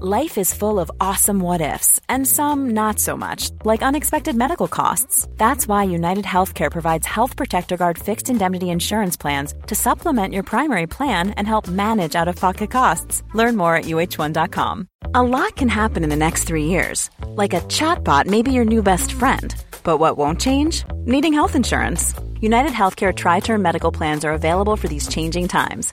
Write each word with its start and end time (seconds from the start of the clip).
Life 0.00 0.38
is 0.38 0.54
full 0.54 0.80
of 0.80 0.90
awesome 1.00 1.38
what 1.38 1.60
ifs, 1.60 2.00
and 2.08 2.26
some 2.26 2.70
not 2.70 2.98
so 2.98 3.14
much, 3.16 3.50
like 3.64 3.82
unexpected 3.82 4.34
medical 4.34 4.66
costs. 4.66 5.28
That's 5.36 5.68
why 5.68 5.84
United 5.84 6.24
Healthcare 6.24 6.70
provides 6.70 7.06
Health 7.06 7.36
Protector 7.36 7.76
Guard 7.76 7.98
fixed 7.98 8.30
indemnity 8.30 8.70
insurance 8.70 9.16
plans 9.18 9.52
to 9.66 9.74
supplement 9.74 10.32
your 10.32 10.44
primary 10.44 10.86
plan 10.86 11.30
and 11.36 11.46
help 11.46 11.68
manage 11.68 12.16
out 12.16 12.26
of 12.26 12.36
pocket 12.36 12.70
costs. 12.70 13.22
Learn 13.34 13.56
more 13.56 13.76
at 13.76 13.84
uh1.com. 13.84 14.88
A 15.14 15.22
lot 15.22 15.56
can 15.56 15.68
happen 15.68 16.02
in 16.02 16.10
the 16.10 16.16
next 16.16 16.44
three 16.44 16.64
years. 16.64 17.10
Like 17.26 17.52
a 17.52 17.60
chatbot 17.60 18.26
may 18.26 18.40
be 18.42 18.52
your 18.52 18.64
new 18.64 18.82
best 18.82 19.12
friend. 19.12 19.54
But 19.84 19.98
what 19.98 20.16
won't 20.16 20.40
change? 20.40 20.84
Needing 21.04 21.34
health 21.34 21.54
insurance. 21.54 22.14
United 22.40 22.72
Healthcare 22.72 23.14
Tri 23.14 23.40
Term 23.40 23.60
Medical 23.60 23.92
Plans 23.92 24.24
are 24.24 24.32
available 24.32 24.76
for 24.76 24.88
these 24.88 25.06
changing 25.06 25.48
times. 25.48 25.92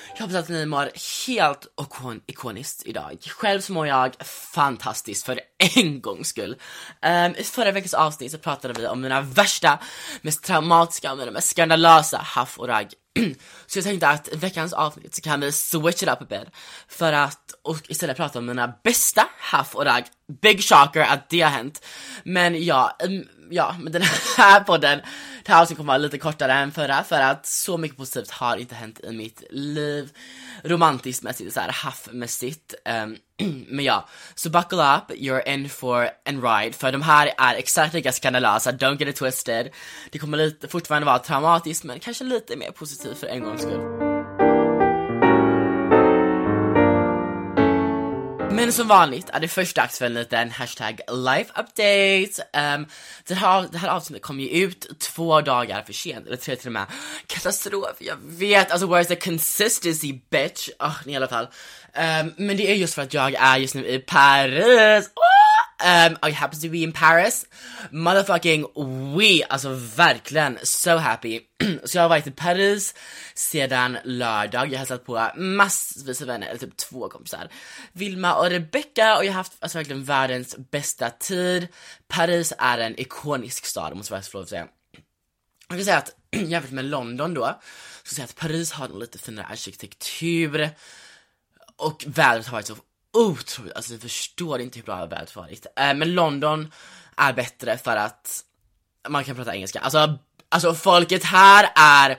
Jag 0.15 0.21
hoppas 0.21 0.35
att 0.35 0.49
ni 0.49 0.65
mår 0.65 0.89
helt 1.27 1.67
ikoniskt 2.27 2.85
idag. 2.85 3.17
Själv 3.27 3.61
så 3.61 3.73
mår 3.73 3.87
jag 3.87 4.15
fantastiskt 4.53 5.25
för 5.25 5.39
en 5.75 6.01
gångs 6.01 6.27
skull. 6.27 6.55
Um, 7.05 7.35
I 7.35 7.43
förra 7.43 7.71
veckans 7.71 7.93
avsnitt 7.93 8.31
så 8.31 8.37
pratade 8.37 8.81
vi 8.81 8.87
om 8.87 9.01
mina 9.01 9.21
värsta, 9.21 9.79
mest 10.21 10.43
traumatiska 10.43 11.11
och 11.11 11.17
mina 11.17 11.31
mest 11.31 11.47
skandalösa 11.47 12.17
haff 12.17 12.59
och 12.59 12.67
ragg. 12.67 12.93
så 13.67 13.77
jag 13.77 13.85
tänkte 13.85 14.07
att 14.07 14.33
i 14.33 14.35
veckans 14.35 14.73
avsnitt 14.73 15.15
så 15.15 15.21
kan 15.21 15.39
vi 15.39 15.51
switch 15.51 16.03
it 16.03 16.09
up 16.09 16.21
a 16.21 16.25
bit. 16.29 16.55
För 16.87 17.13
att 17.13 17.53
och 17.61 17.91
istället 17.91 18.17
prata 18.17 18.39
om 18.39 18.45
mina 18.45 18.73
bästa 18.83 19.27
haff 19.39 19.75
och 19.75 19.85
ragg. 19.85 20.05
Big 20.41 20.63
shocker 20.63 21.01
att 21.01 21.29
det 21.29 21.41
har 21.41 21.51
hänt. 21.51 21.85
Men 22.23 22.63
ja, 22.63 22.97
um, 23.03 23.27
ja, 23.51 23.75
men 23.79 23.93
den 23.93 24.01
här 24.37 24.59
podden, 24.59 25.01
det 25.45 25.51
här 25.51 25.61
avsnittet 25.61 25.77
kommer 25.77 25.93
vara 25.93 25.97
lite 25.97 26.17
kortare 26.17 26.53
än 26.53 26.71
förra 26.71 27.03
för 27.03 27.21
att 27.21 27.45
så 27.45 27.77
mycket 27.77 27.97
positivt 27.97 28.31
har 28.31 28.57
inte 28.57 28.75
hänt 28.75 28.99
i 29.03 29.11
mitt 29.11 29.43
liv. 29.49 30.09
Romantiskt 30.63 31.23
mässigt, 31.23 31.53
såhär 31.53 31.71
haffmässigt. 31.71 32.73
Um, 32.85 32.93
ehm, 32.93 33.17
men 33.67 33.85
ja, 33.85 34.07
så 34.35 34.49
buckle 34.49 34.95
up, 34.97 35.11
you're 35.11 35.47
in 35.47 35.69
for 35.69 36.09
and 36.25 36.43
ride. 36.43 36.73
För 36.73 36.91
de 36.91 37.01
här 37.01 37.31
är 37.37 37.55
exakt 37.55 37.93
lika 37.93 38.11
skandalösa, 38.11 38.71
don't 38.71 38.99
get 38.99 39.09
it 39.09 39.15
twisted. 39.15 39.69
Det 40.11 40.19
kommer 40.19 40.37
lite, 40.37 40.67
fortfarande 40.67 41.05
vara 41.05 41.19
traumatiskt 41.19 41.83
men 41.83 41.99
kanske 41.99 42.23
lite 42.23 42.55
mer 42.55 42.71
positivt 42.71 43.17
för 43.17 43.27
en 43.27 43.43
gångs 43.43 43.61
skull. 43.61 44.10
Men 48.53 48.73
som 48.73 48.87
vanligt 48.87 49.29
är 49.29 49.39
det 49.39 49.47
först 49.47 49.75
dags 49.75 49.97
för 49.97 50.05
en 50.05 50.13
liten 50.13 50.51
hashtag 50.51 50.99
life 51.11 51.51
update. 51.51 52.75
Um, 52.75 52.87
det, 53.27 53.33
här, 53.33 53.67
det 53.71 53.77
här 53.77 53.89
avsnittet 53.89 54.23
kom 54.23 54.39
ju 54.39 54.49
ut 54.49 54.99
två 54.99 55.41
dagar 55.41 55.83
för 55.83 55.93
sent, 55.93 56.27
eller 56.27 56.37
tre 56.37 56.55
till 56.55 56.67
och 56.67 56.73
med. 56.73 56.85
Katastrof, 57.27 57.95
jag 57.99 58.17
vet, 58.21 58.71
alltså 58.71 58.87
where's 58.87 59.05
the 59.05 59.15
consistency 59.15 60.19
bitch? 60.29 60.69
Oh, 60.79 60.95
i 61.05 61.15
alla 61.15 61.27
fall. 61.27 61.45
Um, 61.95 62.33
men 62.37 62.57
det 62.57 62.71
är 62.71 62.75
just 62.75 62.93
för 62.93 63.01
att 63.01 63.13
jag 63.13 63.33
är 63.33 63.57
just 63.57 63.75
nu 63.75 63.87
i 63.87 63.99
Paris. 63.99 65.05
Oh! 65.15 65.40
Um, 65.83 66.17
I 66.21 66.31
happen 66.31 66.59
to 66.59 66.69
be 66.69 66.83
in 66.83 66.91
Paris. 66.91 67.45
Motherfucking 67.91 68.65
we, 69.15 69.43
alltså 69.49 69.69
verkligen 69.95 70.59
so 70.63 70.97
happy. 70.97 71.39
så 71.83 71.97
jag 71.97 72.01
har 72.01 72.09
varit 72.09 72.27
i 72.27 72.31
Paris 72.31 72.95
sedan 73.33 73.97
lördag, 74.03 74.67
jag 74.67 74.71
har 74.71 74.77
hälsat 74.77 75.05
på 75.05 75.31
massvis 75.35 76.21
av 76.21 76.27
vänner, 76.27 76.47
eller 76.47 76.59
typ 76.59 76.77
två 76.77 77.09
kompisar. 77.09 77.49
Vilma 77.93 78.35
och 78.35 78.49
Rebecca 78.49 79.17
och 79.17 79.25
jag 79.25 79.31
har 79.31 79.37
haft 79.37 79.57
alltså 79.59 79.77
verkligen 79.77 80.03
världens 80.03 80.55
bästa 80.71 81.09
tid. 81.09 81.67
Paris 82.07 82.53
är 82.57 82.77
en 82.77 82.99
ikonisk 82.99 83.65
stad, 83.65 83.97
måste 83.97 84.13
jag 84.13 84.25
få 84.25 84.37
lov 84.37 84.43
att 84.43 84.49
säga. 84.49 84.67
Jag 85.67 85.77
kan 85.77 85.85
säga 85.85 85.97
att 85.97 86.15
jämfört 86.31 86.71
med 86.71 86.85
London 86.85 87.33
då, 87.33 87.59
så 88.03 88.15
säga 88.15 88.25
att 88.25 88.35
Paris 88.35 88.71
har 88.71 88.85
en 88.85 88.99
lite 88.99 89.19
finare 89.19 89.45
arkitektur 89.45 90.69
och 91.75 92.05
vädret 92.07 92.45
har 92.47 92.51
varit 92.51 92.67
så 92.67 92.75
otroligt, 93.13 93.73
alltså 93.73 93.93
ni 93.93 93.99
förstår 93.99 94.61
inte 94.61 94.79
hur 94.79 94.85
bra 94.85 95.05
vädret 95.05 95.31
har 95.35 95.41
varit. 95.41 95.65
Eh, 95.75 95.93
men 95.93 96.13
London 96.13 96.71
är 97.17 97.33
bättre 97.33 97.77
för 97.77 97.95
att 97.95 98.43
man 99.09 99.23
kan 99.23 99.35
prata 99.35 99.55
engelska. 99.55 99.79
Alltså, 99.79 100.17
alltså 100.49 100.73
folket 100.73 101.23
här 101.23 101.71
är 101.75 102.17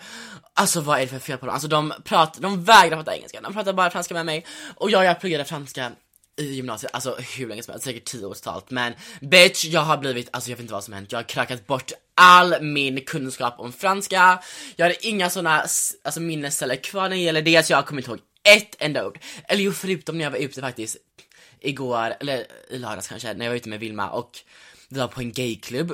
Alltså 0.54 0.80
vad 0.80 0.98
är 0.98 1.02
det 1.02 1.08
för 1.08 1.18
fel 1.18 1.38
på 1.38 1.46
dem? 1.46 1.52
Alltså 1.52 1.68
de 1.68 1.92
pratar, 2.04 2.40
de 2.42 2.64
vägrar 2.64 2.96
prata 2.96 3.16
engelska, 3.16 3.40
de 3.40 3.52
pratar 3.52 3.72
bara 3.72 3.90
franska 3.90 4.14
med 4.14 4.26
mig 4.26 4.46
och 4.76 4.90
jag, 4.90 5.04
jag 5.04 5.20
pluggade 5.20 5.44
franska 5.44 5.92
i 6.36 6.44
gymnasiet, 6.44 6.94
alltså 6.94 7.16
hur 7.36 7.48
länge 7.48 7.62
som 7.62 7.72
helst, 7.72 7.84
säkert 7.84 8.04
10 8.04 8.26
år 8.26 8.34
totalt 8.34 8.70
men 8.70 8.94
bitch 9.20 9.64
jag 9.64 9.80
har 9.80 9.96
blivit, 9.96 10.28
alltså 10.32 10.50
jag 10.50 10.56
vet 10.56 10.62
inte 10.62 10.72
vad 10.72 10.84
som 10.84 10.94
hänt, 10.94 11.12
jag 11.12 11.18
har 11.18 11.24
krackat 11.24 11.66
bort 11.66 11.92
all 12.14 12.62
min 12.62 13.04
kunskap 13.04 13.54
om 13.58 13.72
franska, 13.72 14.42
jag 14.76 14.84
hade 14.84 15.06
inga 15.06 15.30
såna 15.30 15.60
alltså 15.60 16.20
minnesceller 16.20 16.76
kvar 16.76 17.02
när 17.02 17.16
det 17.16 17.16
gäller 17.16 17.42
det, 17.42 17.66
så 17.66 17.72
jag 17.72 17.86
kommer 17.86 18.00
inte 18.00 18.10
ihåg 18.10 18.20
ett 18.44 18.76
enda 18.78 19.06
ord. 19.06 19.18
Eller 19.48 19.62
jo, 19.62 19.72
förutom 19.72 20.18
när 20.18 20.24
jag 20.24 20.30
var 20.30 20.38
ute 20.38 20.60
faktiskt 20.60 20.96
igår, 21.60 22.14
eller 22.20 22.46
i 22.70 22.78
lördags 22.78 23.08
kanske, 23.08 23.34
när 23.34 23.44
jag 23.44 23.50
var 23.50 23.56
ute 23.56 23.68
med 23.68 23.80
Vilma 23.80 24.10
och 24.10 24.30
vi 24.88 24.98
var 24.98 25.08
på 25.08 25.20
en 25.20 25.32
gayklubb. 25.32 25.92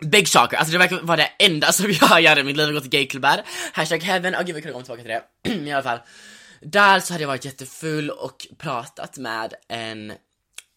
Big 0.00 0.28
shocker, 0.28 0.56
alltså 0.56 0.72
det 0.72 0.78
verkar 0.78 1.00
vara 1.00 1.16
det 1.16 1.30
enda 1.38 1.72
som 1.72 1.92
jag 2.00 2.20
gör 2.20 2.38
i 2.38 2.42
mitt 2.42 2.56
liv, 2.56 2.72
gå 2.72 2.80
till 2.80 2.90
gayklubbar. 2.90 3.42
Hashtag 3.72 4.02
heaven, 4.02 4.34
åh 4.34 4.40
oh, 4.40 4.44
gud 4.44 4.54
vi 4.54 4.62
kunde 4.62 4.72
komma 4.72 4.84
tillbaka 4.84 5.02
till 5.02 5.10
det. 5.10 5.58
Men 5.58 5.66
i 5.68 5.72
alla 5.72 5.82
fall. 5.82 5.98
Där 6.60 7.00
så 7.00 7.12
hade 7.12 7.22
jag 7.22 7.28
varit 7.28 7.44
jättefull 7.44 8.10
och 8.10 8.46
pratat 8.58 9.18
med 9.18 9.54
en 9.68 10.12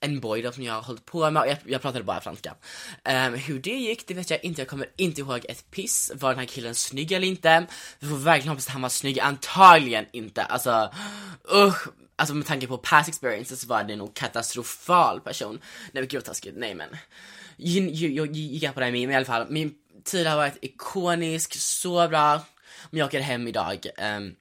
en 0.01 0.19
boy 0.19 0.41
då 0.41 0.51
som 0.51 0.63
jag 0.63 0.73
har 0.73 0.81
hållit 0.81 1.05
på 1.05 1.31
med 1.31 1.43
och 1.43 1.49
jag, 1.49 1.57
jag 1.65 1.81
pratade 1.81 2.03
bara 2.03 2.21
franska. 2.21 2.55
Um, 3.05 3.33
hur 3.33 3.59
det 3.59 3.69
gick, 3.69 4.07
det 4.07 4.13
vet 4.13 4.29
jag 4.29 4.43
inte, 4.43 4.61
jag 4.61 4.67
kommer 4.67 4.87
inte 4.97 5.21
ihåg 5.21 5.45
ett 5.49 5.71
piss. 5.71 6.11
Var 6.15 6.29
den 6.29 6.39
här 6.39 6.45
killen 6.45 6.75
snygg 6.75 7.11
eller 7.11 7.27
inte? 7.27 7.65
Vi 7.99 8.07
får 8.07 8.17
verkligen 8.17 8.49
hoppas 8.49 8.67
att 8.67 8.73
han 8.73 8.81
var 8.81 8.89
snygg, 8.89 9.19
antagligen 9.19 10.05
inte. 10.11 10.43
Alltså, 10.43 10.93
usch. 11.53 11.87
Alltså 12.15 12.35
med 12.35 12.45
tanke 12.45 12.67
på 12.67 12.77
past 12.77 13.09
experiences 13.09 13.61
så 13.61 13.67
var 13.67 13.83
det 13.83 13.95
nog 13.95 14.13
katastrofal 14.13 15.21
person. 15.21 15.59
Nej 15.91 16.01
men 16.01 16.07
gud 16.07 16.17
vad 16.17 16.25
taskigt, 16.25 16.55
nej 16.57 16.75
men. 16.75 16.89
Jag 17.57 18.35
gick 18.35 18.73
på 18.73 18.79
det 18.79 18.85
här 18.85 18.91
men 18.91 19.11
i 19.11 19.15
alla 19.15 19.25
fall, 19.25 19.45
min 19.49 19.73
tid 20.03 20.27
har 20.27 20.35
varit 20.35 20.57
ikonisk, 20.61 21.55
så 21.55 22.07
bra. 22.07 22.41
Men 22.89 22.99
jag 22.99 23.07
åker 23.07 23.19
hem 23.19 23.47
idag. 23.47 23.85
Um, 24.17 24.35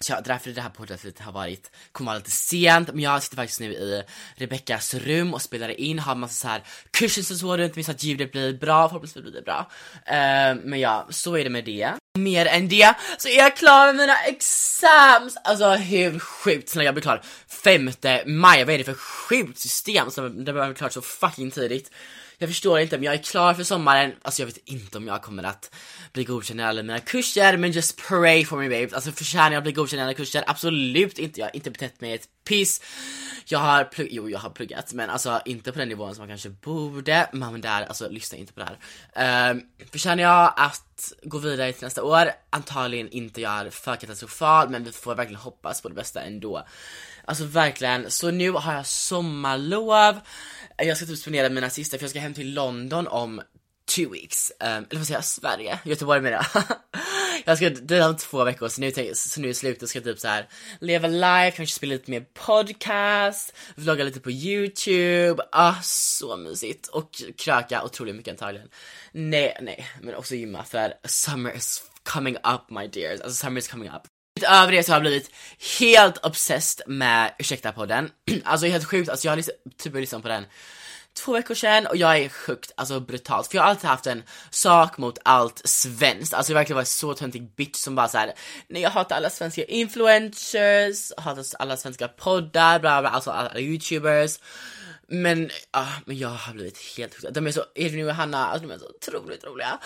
så 0.00 0.12
därför 0.12 0.24
därför 0.24 0.50
det 0.50 0.60
här 0.60 0.70
poddavsnittet 0.70 1.24
har 1.24 1.32
varit, 1.32 1.70
kommer 1.92 2.10
vara 2.10 2.18
lite 2.18 2.30
sent, 2.30 2.88
men 2.88 3.00
jag 3.00 3.22
sitter 3.22 3.36
faktiskt 3.36 3.60
nu 3.60 3.72
i 3.72 4.02
Rebeckas 4.36 4.94
rum 4.94 5.34
och 5.34 5.42
spelar 5.42 5.80
in, 5.80 5.98
har 5.98 6.14
massa 6.14 6.34
så 6.34 6.48
här 6.48 6.62
kurser 6.90 7.20
och 7.20 7.38
så 7.38 7.56
runt 7.56 7.74
mig 7.74 7.84
så 7.84 7.90
att 7.90 8.02
ljudet 8.02 8.32
blir 8.32 8.58
bra, 8.58 8.88
förhoppningsvis 8.88 9.22
blir 9.22 9.32
det 9.32 9.42
bra. 9.42 9.70
Uh, 9.94 10.62
men 10.64 10.80
ja, 10.80 11.06
så 11.10 11.36
är 11.36 11.44
det 11.44 11.50
med 11.50 11.64
det. 11.64 11.92
Mer 12.18 12.46
än 12.46 12.68
det 12.68 12.94
så 13.18 13.28
är 13.28 13.38
jag 13.38 13.56
klar 13.56 13.86
med 13.86 13.96
mina 13.96 14.16
exams! 14.16 15.36
Alltså 15.44 15.70
hur 15.70 16.18
sjukt, 16.18 16.68
snälla 16.68 16.84
jag 16.84 16.94
blir 16.94 17.02
klar 17.02 17.22
5 17.48 17.90
maj, 18.26 18.64
vad 18.64 18.74
är 18.74 18.78
det 18.78 18.84
för 18.84 18.94
sjukt 18.94 19.58
system? 19.58 20.10
Så 20.10 20.28
det 20.28 20.52
blir 20.52 20.74
klart 20.74 20.92
så 20.92 21.02
fucking 21.02 21.50
tidigt. 21.50 21.90
Jag 22.38 22.48
förstår 22.48 22.80
inte, 22.80 22.98
men 22.98 23.04
jag 23.04 23.14
är 23.14 23.22
klar 23.22 23.54
för 23.54 23.64
sommaren. 23.64 24.12
Alltså 24.22 24.42
jag 24.42 24.46
vet 24.46 24.58
inte 24.64 24.98
om 24.98 25.06
jag 25.06 25.22
kommer 25.22 25.42
att 25.42 25.74
bli 26.12 26.24
godkänd 26.24 26.60
i 26.60 26.62
alla 26.62 26.82
mina 26.82 27.00
kurser, 27.00 27.56
men 27.56 27.72
just 27.72 28.08
pray 28.08 28.44
for 28.44 28.56
me 28.56 28.68
babes. 28.68 28.92
Alltså 28.92 29.12
förtjänar 29.12 29.50
jag 29.50 29.56
att 29.56 29.64
bli 29.64 29.72
godkänd 29.72 30.00
i 30.00 30.02
alla 30.02 30.14
kurser? 30.14 30.44
Absolut 30.46 31.18
inte. 31.18 31.40
Jag 31.40 31.46
har 31.46 31.56
inte 31.56 31.70
betett 31.70 32.00
mig 32.00 32.14
ett 32.14 32.28
piss. 32.48 32.80
Jag 33.46 33.58
har 33.58 33.84
pluggat, 33.84 34.12
jo 34.12 34.30
jag 34.30 34.38
har 34.38 34.50
pluggat, 34.50 34.92
men 34.92 35.10
alltså 35.10 35.40
inte 35.44 35.72
på 35.72 35.78
den 35.78 35.88
nivån 35.88 36.14
som 36.14 36.22
man 36.22 36.28
kanske 36.28 36.50
borde. 36.50 37.28
Men 37.32 37.60
där, 37.60 37.82
alltså 37.82 38.08
lyssna 38.08 38.38
inte 38.38 38.52
på 38.52 38.60
det 38.60 38.76
här. 39.14 39.50
Um, 39.50 39.62
förtjänar 39.92 40.22
jag 40.22 40.54
att 40.56 41.12
gå 41.22 41.38
vidare 41.38 41.72
till 41.72 41.84
nästa 41.84 42.02
år? 42.02 42.30
Antagligen 42.50 43.08
inte, 43.08 43.40
jag 43.40 43.52
är 43.52 43.70
för 43.70 43.96
katastrofal, 43.96 44.68
men 44.70 44.84
vi 44.84 44.92
får 44.92 45.14
verkligen 45.14 45.40
hoppas 45.40 45.82
på 45.82 45.88
det 45.88 45.94
bästa 45.94 46.22
ändå. 46.22 46.66
Alltså 47.24 47.44
verkligen, 47.44 48.10
så 48.10 48.30
nu 48.30 48.50
har 48.50 48.74
jag 48.74 48.86
sommarlov. 48.86 50.20
Jag 50.76 50.96
ska 50.96 51.06
typ 51.06 51.18
spendera 51.18 51.48
mina 51.48 51.70
sista, 51.70 51.98
för 51.98 52.04
jag 52.04 52.10
ska 52.10 52.20
hem 52.20 52.34
till 52.34 52.54
London 52.54 53.08
om 53.08 53.42
two 53.86 54.10
weeks, 54.12 54.52
um, 54.60 54.66
eller 54.68 54.96
vad 54.96 55.06
säger 55.06 55.18
jag, 55.18 55.24
Sverige? 55.24 55.78
Göteborg 55.84 56.20
menar 56.20 56.46
jag. 56.54 56.62
jag 57.44 57.56
ska 57.56 57.70
dra 57.70 58.08
om 58.08 58.16
två 58.16 58.44
veckor, 58.44 58.68
så 58.68 58.80
nu, 58.80 58.92
så 59.14 59.40
nu 59.40 59.48
är 59.48 59.52
slutet 59.52 59.88
ska 59.88 59.98
jag 59.98 60.04
typ 60.04 60.18
så 60.18 60.28
här 60.28 60.48
leva 60.80 61.08
live, 61.08 61.50
kanske 61.50 61.74
spela 61.76 61.92
lite 61.92 62.10
mer 62.10 62.20
podcast, 62.20 63.54
vlogga 63.74 64.04
lite 64.04 64.20
på 64.20 64.30
youtube, 64.30 65.42
ah 65.52 65.74
så 65.82 66.36
mysigt. 66.36 66.86
Och 66.86 67.22
kröka 67.38 67.84
otroligt 67.84 68.16
mycket 68.16 68.32
antagligen. 68.32 68.68
Nej, 69.12 69.58
nej, 69.62 69.86
men 70.00 70.14
också 70.14 70.34
gymma 70.34 70.64
för 70.64 70.94
summer 71.04 71.56
is 71.56 71.82
coming 72.02 72.36
up 72.36 72.70
my 72.70 72.86
dears, 72.86 73.20
alltså 73.20 73.46
summer 73.46 73.58
is 73.58 73.68
coming 73.68 73.88
up. 73.88 74.13
Utöver 74.40 74.72
det 74.72 74.82
så 74.82 74.92
har 74.92 74.96
jag 74.96 75.02
blivit 75.02 75.30
helt 75.80 76.26
obsessed 76.26 76.88
med 76.88 77.32
Ursäkta 77.38 77.72
podden. 77.72 78.10
alltså 78.44 78.66
helt 78.66 78.84
sjukt, 78.84 79.08
alltså 79.08 79.26
jag 79.26 79.32
har 79.32 79.36
liksom, 79.36 79.54
typ 79.78 79.94
lyssnat 79.94 80.22
på 80.22 80.28
den 80.28 80.46
två 81.16 81.32
veckor 81.32 81.54
sedan 81.54 81.86
och 81.86 81.96
jag 81.96 82.18
är 82.18 82.28
sjukt, 82.28 82.72
alltså 82.76 83.00
brutalt. 83.00 83.46
För 83.46 83.56
jag 83.56 83.62
har 83.62 83.70
alltid 83.70 83.90
haft 83.90 84.06
en 84.06 84.22
sak 84.50 84.98
mot 84.98 85.18
allt 85.22 85.60
svenskt. 85.64 86.34
Alltså 86.34 86.52
jag 86.52 86.56
har 86.56 86.60
verkligen 86.60 86.76
varit 86.76 86.88
så 86.88 87.14
töntig 87.14 87.54
bitch 87.56 87.76
som 87.76 87.94
bara 87.94 88.08
såhär, 88.08 88.32
nej 88.68 88.82
jag 88.82 88.90
hatar 88.90 89.16
alla 89.16 89.30
svenska 89.30 89.64
influencers, 89.64 91.12
hatar 91.16 91.44
alla 91.58 91.76
svenska 91.76 92.08
poddar, 92.08 92.80
bla 92.80 93.00
bla, 93.00 93.10
alltså 93.10 93.30
alla 93.30 93.60
youtubers. 93.60 94.38
Men, 95.22 95.50
ah, 95.70 95.92
men 96.06 96.18
jag 96.18 96.28
har 96.28 96.54
blivit 96.54 96.78
helt 96.96 97.14
hooked. 97.14 97.34
De 97.34 97.46
är 97.46 97.52
så, 97.52 97.64
Edvin 97.74 98.08
och 98.08 98.14
Hanna, 98.14 98.46
alltså 98.46 98.68
de 98.68 98.74
är 98.74 98.78
så 98.78 98.88
otroligt 98.88 99.44
roliga. 99.44 99.78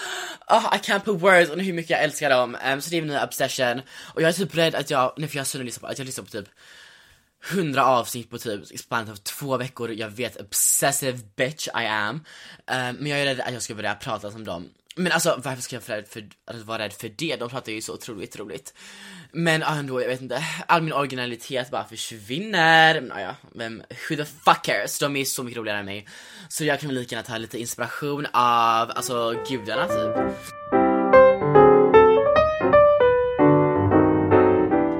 Ah, 0.47 0.77
I 0.77 0.79
can't 0.79 1.05
put 1.05 1.21
words 1.21 1.51
on 1.51 1.61
hur 1.61 1.73
mycket 1.73 1.91
jag 1.91 2.03
älskar 2.03 2.31
dem. 2.31 2.57
Um, 2.67 2.81
så 2.81 2.91
det 2.91 2.97
är 2.97 3.03
min 3.03 3.11
nya 3.11 3.25
obsession. 3.25 3.81
Och 4.15 4.23
jag 4.23 4.29
är 4.29 4.33
typ 4.33 4.57
rädd 4.57 4.75
att 4.75 4.91
jag, 4.91 5.13
nej 5.17 5.29
för 5.29 5.37
jag 5.37 5.41
har 5.41 5.47
sönderlyssnat 5.47 5.67
liksom 5.67 5.81
på, 5.81 5.93
att 5.93 5.99
jag 5.99 6.07
lyssnar 6.07 6.25
på 6.25 6.31
typ 6.31 6.49
100 7.51 7.87
avsnitt 7.87 8.31
på 8.31 8.39
typ 8.39 8.79
spannet 8.79 9.11
av 9.11 9.17
två 9.17 9.57
veckor, 9.57 9.93
jag 9.93 10.09
vet 10.09 10.41
obsessive 10.41 11.19
bitch 11.37 11.69
I 11.69 11.87
am. 11.87 12.15
Um, 12.15 12.23
men 12.67 13.07
jag 13.07 13.21
är 13.21 13.25
rädd 13.25 13.41
att 13.41 13.53
jag 13.53 13.63
ska 13.63 13.75
börja 13.75 13.95
prata 13.95 14.31
som 14.31 14.45
dem. 14.45 14.71
Men 14.99 15.13
alltså 15.13 15.41
varför 15.45 15.63
ska 15.63 15.77
jag 15.77 15.83
vara 15.89 15.99
rädd 15.99 16.09
för, 16.09 16.29
vara 16.65 16.79
rädd 16.79 16.93
för 16.93 17.09
det? 17.09 17.37
De 17.37 17.49
pratar 17.49 17.73
ju 17.73 17.83
så 17.83 17.95
otroligt 17.95 18.39
roligt. 18.39 18.75
Men 19.33 19.63
ah, 19.63 19.77
ändå, 19.77 20.01
jag 20.03 20.09
vet 20.09 20.21
inte, 20.21 20.45
all 20.67 20.83
min 20.83 20.93
originalitet 20.93 21.71
bara 21.71 21.85
försvinner. 21.85 23.01
Men 23.01 23.13
ah, 23.13 23.21
ja, 23.21 23.35
vem, 23.55 23.83
who 24.09 24.17
the 24.17 24.25
fuck 24.25 24.63
cares? 24.65 24.99
De 24.99 25.17
är 25.17 25.25
så 25.25 25.43
mycket 25.43 25.59
roligare 25.59 25.79
än 25.79 25.85
mig. 25.85 26.09
Så 26.49 26.65
jag 26.65 26.81
kan 26.81 26.89
väl 26.89 26.99
lika 26.99 27.15
gärna 27.15 27.27
ta 27.27 27.39
lite 27.39 27.59
inspiration 27.59 28.27
av, 28.33 28.91
alltså 28.91 29.45
gudarna 29.49 29.87
typ. 29.89 30.17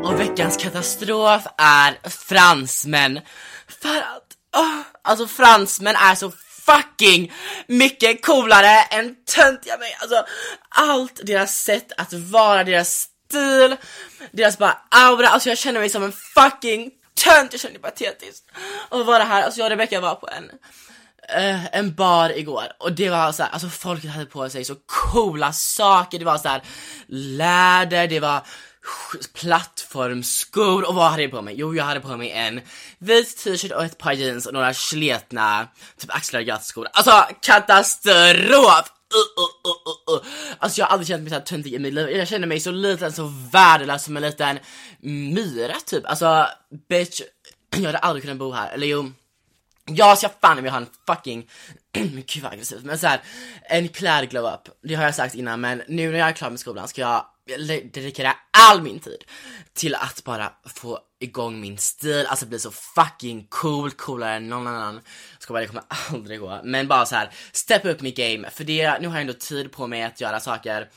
Och 0.05 0.21
veckans 0.21 0.57
katastrof 0.57 1.47
är 1.59 2.09
fransmän. 2.09 3.21
För 3.67 3.99
att, 3.99 4.37
oh, 4.57 4.81
alltså 5.03 5.27
fransmän 5.27 5.95
är 5.97 6.15
så 6.15 6.33
fucking 6.69 7.33
mycket 7.67 8.23
coolare 8.23 8.83
än 8.91 9.15
töntiga 9.37 9.79
mig. 9.79 9.97
Alltså 10.01 10.25
allt 10.69 11.21
deras 11.25 11.63
sätt 11.63 11.93
att 11.97 12.13
vara, 12.13 12.65
deras 12.65 13.09
stil, 13.29 13.77
deras 14.33 14.59
bara 14.59 14.79
aura, 14.91 15.29
alltså 15.29 15.49
jag 15.49 15.59
känner 15.59 15.81
mig 15.81 15.89
som 15.89 16.03
en 16.03 16.13
fucking 16.13 16.91
tönt, 17.25 17.53
jag 17.53 17.61
känner 17.61 17.73
mig 17.73 17.83
patetisk. 17.83 18.45
att 18.91 19.07
vara 19.07 19.25
här, 19.25 19.43
alltså 19.43 19.61
jag 19.61 19.67
och 19.67 19.71
Rebecca 19.71 20.01
var 20.01 20.15
på 20.15 20.29
en 20.29 20.51
uh, 21.37 21.77
en 21.77 21.95
bar 21.95 22.39
igår 22.39 22.65
och 22.79 22.93
det 22.93 23.11
var 23.11 23.33
så 23.33 23.43
här, 23.43 23.51
alltså 23.51 23.69
folket 23.69 24.11
hade 24.11 24.27
på 24.27 24.51
sig 24.51 24.65
så 24.65 24.75
coola 24.87 25.53
saker, 25.53 26.19
det 26.19 26.25
var 26.25 26.39
så 26.39 26.49
här 26.49 26.63
läder, 27.09 28.09
det 28.09 28.21
var 28.21 28.47
plattformskor 29.35 30.89
och 30.89 30.95
vad 30.95 31.11
hade 31.11 31.23
jag 31.23 31.31
på 31.31 31.43
mig? 31.43 31.55
Jo, 31.59 31.75
jag 31.75 31.85
hade 31.85 32.01
på 32.01 32.17
mig 32.17 32.31
en 32.31 32.61
vit 32.99 33.37
t-shirt 33.37 33.73
och 33.73 33.85
ett 33.85 33.99
par 33.99 34.13
jeans 34.13 34.47
och 34.47 34.55
några 34.55 34.75
sletna 34.75 35.69
typ 35.99 36.15
axlar 36.15 36.61
Alltså 36.93 37.27
katastrof! 37.41 38.93
Uh, 39.15 39.43
uh, 39.43 39.71
uh, 39.71 40.15
uh, 40.15 40.15
uh, 40.15 40.33
Alltså 40.59 40.81
jag 40.81 40.87
har 40.87 40.93
aldrig 40.93 41.09
känt 41.09 41.23
mig 41.23 41.33
så 41.33 41.41
töntig 41.41 41.75
i 41.75 41.79
mitt 41.79 41.95
liv, 41.95 42.09
jag 42.11 42.29
känner 42.29 42.47
mig 42.47 42.61
så 42.61 42.71
liten, 42.71 43.13
så 43.13 43.33
värdelös 43.53 44.05
som 44.05 44.17
en 44.17 44.23
liten 44.23 44.59
myra 45.01 45.75
typ. 45.87 46.07
Alltså 46.07 46.47
bitch, 46.89 47.21
jag 47.77 47.83
hade 47.83 47.99
aldrig 47.99 48.23
kunnat 48.23 48.39
bo 48.39 48.53
här, 48.53 48.73
eller 48.73 48.87
jo. 48.87 49.13
Jag 49.85 50.19
ska 50.19 50.29
fan 50.41 50.65
jag 50.65 50.73
ha 50.73 50.79
en 50.79 50.87
fucking, 51.07 51.51
gud 51.93 52.43
vad 52.43 52.53
aggressivt, 52.53 52.85
men 52.85 52.99
såhär, 52.99 53.21
en 53.63 53.89
klädglow 53.89 54.45
up, 54.45 54.75
det 54.83 54.95
har 54.95 55.05
jag 55.05 55.15
sagt 55.15 55.35
innan 55.35 55.61
men 55.61 55.83
nu 55.89 56.13
när 56.13 56.19
jag 56.19 56.29
är 56.29 56.33
klar 56.33 56.51
med 56.51 56.61
skolan 56.61 56.89
ska 56.89 57.01
jag 57.01 57.27
dedikera 57.93 58.37
all 58.51 58.83
min 58.83 58.99
tid 58.99 59.25
till 59.75 59.95
att 59.95 60.25
bara 60.25 60.53
få 60.65 60.99
igång 61.21 61.61
min 61.61 61.79
stil, 61.79 62.27
alltså 62.29 62.47
bli 62.47 62.59
så 62.59 62.71
fucking 62.71 63.47
cool, 63.49 63.91
coolare 63.91 64.35
än 64.35 64.49
någon 64.49 64.67
annan. 64.67 65.01
Ska 65.39 65.53
bara, 65.53 65.61
det 65.61 65.67
kommer 65.67 65.85
aldrig 65.89 66.41
gå. 66.41 66.61
Men 66.65 66.89
bara 66.89 67.07
så 67.07 67.15
här, 67.15 67.31
step 67.53 67.85
up 67.85 68.01
mitt 68.01 68.17
game, 68.17 68.51
för 68.51 68.65
det, 68.65 68.99
nu 69.01 69.09
har 69.09 69.15
jag 69.15 69.21
ändå 69.21 69.33
tid 69.33 69.73
på 69.73 69.87
mig 69.87 70.03
att 70.03 70.21
göra 70.21 70.41
saker. 70.41 70.89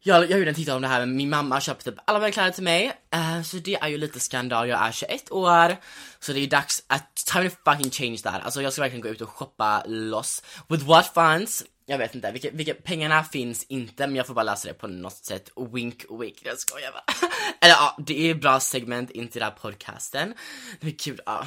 Jag, 0.00 0.30
jag 0.30 0.38
gjorde 0.38 0.50
en 0.50 0.54
TikTok 0.54 0.76
om 0.76 0.82
det 0.82 0.88
här, 0.88 1.00
men 1.00 1.16
min 1.16 1.30
mamma 1.30 1.60
köpte 1.60 1.90
typ 1.90 2.00
alla 2.04 2.18
mina 2.18 2.30
kläder 2.30 2.50
till 2.50 2.62
mig, 2.62 2.92
uh, 3.14 3.42
så 3.42 3.56
det 3.56 3.74
är 3.74 3.88
ju 3.88 3.98
lite 3.98 4.20
skandal, 4.20 4.68
jag 4.68 4.86
är 4.86 4.92
21 4.92 5.30
år, 5.30 5.76
så 6.20 6.32
det 6.32 6.40
är 6.40 6.46
dags 6.46 6.82
att, 6.86 7.14
time 7.14 7.50
to 7.50 7.56
fucking 7.64 7.90
change 7.90 8.18
that. 8.18 8.44
Alltså 8.44 8.62
jag 8.62 8.72
ska 8.72 8.82
verkligen 8.82 9.02
gå 9.02 9.08
ut 9.08 9.20
och 9.20 9.28
shoppa 9.28 9.82
loss. 9.86 10.42
With 10.68 10.84
what 10.84 11.14
funds? 11.14 11.64
Jag 11.88 11.98
vet 11.98 12.14
inte, 12.14 12.32
vilka, 12.32 12.50
vilka, 12.50 12.74
pengarna 12.74 13.24
finns 13.24 13.64
inte 13.64 14.06
men 14.06 14.16
jag 14.16 14.26
får 14.26 14.34
bara 14.34 14.42
läsa 14.42 14.68
det 14.68 14.74
på 14.74 14.86
något 14.86 15.24
sätt, 15.24 15.50
wink 15.72 16.04
wink, 16.20 16.38
jag 16.42 16.58
skojar 16.58 16.92
bara. 16.92 17.04
Eller 17.60 17.74
ja, 17.74 17.96
det 18.06 18.30
är 18.30 18.34
bra 18.34 18.60
segment 18.60 19.10
in 19.10 19.28
till 19.28 19.40
den 19.40 19.50
här 19.50 19.58
podcasten. 19.58 20.34
Det 20.80 20.86
är 20.86 20.98
kul, 20.98 21.20
ja. 21.26 21.46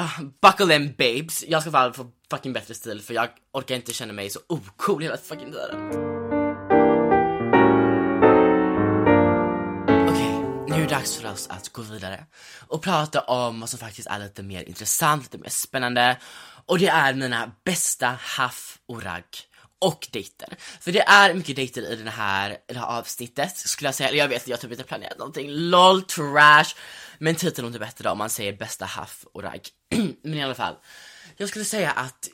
Uh, 0.00 0.20
buckle 0.42 0.74
in 0.74 0.94
babes, 0.98 1.44
jag 1.48 1.62
ska 1.62 1.70
bara 1.70 1.92
få 1.92 2.10
fucking 2.30 2.52
bättre 2.52 2.74
stil 2.74 3.02
för 3.02 3.14
jag 3.14 3.28
orkar 3.52 3.74
inte 3.74 3.92
känna 3.92 4.12
mig 4.12 4.30
så 4.30 4.40
ocool 4.46 5.02
hela 5.02 5.16
fucking 5.16 5.52
tiden. 5.52 5.90
Okej, 10.08 10.32
nu 10.68 10.74
är 10.74 10.80
det 10.80 10.94
dags 10.94 11.16
för 11.16 11.32
oss 11.32 11.48
att 11.48 11.68
gå 11.68 11.82
vidare 11.82 12.24
och 12.68 12.82
prata 12.82 13.20
om 13.20 13.60
vad 13.60 13.68
som 13.68 13.78
faktiskt 13.78 14.08
är 14.08 14.18
lite 14.18 14.42
mer 14.42 14.62
intressant, 14.62 15.22
lite 15.22 15.38
mer 15.38 15.50
spännande 15.50 16.16
och 16.66 16.78
det 16.78 16.88
är 16.88 17.14
mina 17.14 17.52
bästa 17.64 18.18
haff 18.20 18.78
och 18.86 19.02
ragg 19.02 19.24
och 19.78 20.08
dejter. 20.12 20.56
För 20.80 20.92
det 20.92 21.00
är 21.00 21.34
mycket 21.34 21.56
dejter 21.56 21.92
i 21.92 21.96
den 21.96 22.08
här, 22.08 22.50
i 22.50 22.72
det 22.72 22.78
här 22.78 22.86
avsnittet 22.86 23.56
skulle 23.56 23.88
jag 23.88 23.94
säga, 23.94 24.08
eller 24.08 24.18
jag 24.18 24.28
vet 24.28 24.48
jag 24.48 24.56
har 24.56 24.60
typ 24.60 24.70
inte 24.70 24.84
planerat 24.84 25.18
någonting, 25.18 25.50
LOL 25.50 26.02
trash! 26.02 26.74
Men 27.18 27.34
titeln 27.34 27.66
låter 27.66 27.78
bättre 27.78 28.04
då 28.04 28.10
om 28.10 28.18
man 28.18 28.30
säger 28.30 28.52
bästa 28.52 28.84
haff 28.84 29.24
och 29.32 29.42
ragg. 29.42 29.68
men 30.22 30.34
i 30.34 30.42
alla 30.42 30.54
fall, 30.54 30.74
jag 31.36 31.48
skulle 31.48 31.64
säga 31.64 31.90
att 31.90 32.28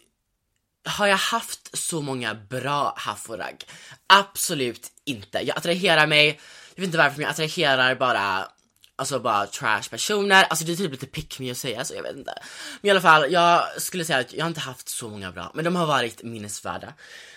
har 0.84 1.06
jag 1.06 1.16
haft 1.16 1.78
så 1.78 2.00
många 2.00 2.34
bra 2.34 2.94
haff 2.96 3.30
och 3.30 3.38
ragg? 3.38 3.64
Absolut 4.06 4.90
inte. 5.04 5.38
Jag 5.38 5.56
attraherar 5.56 6.06
mig, 6.06 6.26
jag 6.74 6.80
vet 6.80 6.86
inte 6.86 6.98
varför 6.98 7.16
men 7.16 7.22
jag 7.22 7.30
attraherar 7.30 7.94
bara 7.94 8.48
Alltså 8.96 9.18
bara 9.20 9.46
trash 9.46 9.82
personer, 9.90 10.44
alltså 10.44 10.64
det 10.64 10.72
är 10.72 10.76
typ 10.76 10.90
lite 10.90 11.06
pick 11.06 11.38
me 11.38 11.50
att 11.50 11.56
säga 11.56 11.84
så 11.84 11.94
jag 11.94 12.02
vet 12.02 12.16
inte. 12.16 12.34
Men 12.80 12.88
i 12.88 12.90
alla 12.90 13.00
fall, 13.00 13.32
jag 13.32 13.82
skulle 13.82 14.04
säga 14.04 14.18
att 14.18 14.32
jag 14.32 14.44
har 14.44 14.48
inte 14.48 14.60
haft 14.60 14.88
så 14.88 15.08
många 15.08 15.32
bra, 15.32 15.50
men 15.54 15.64
de 15.64 15.76
har 15.76 15.86
varit 15.86 16.22
minnesvärda. 16.22 16.92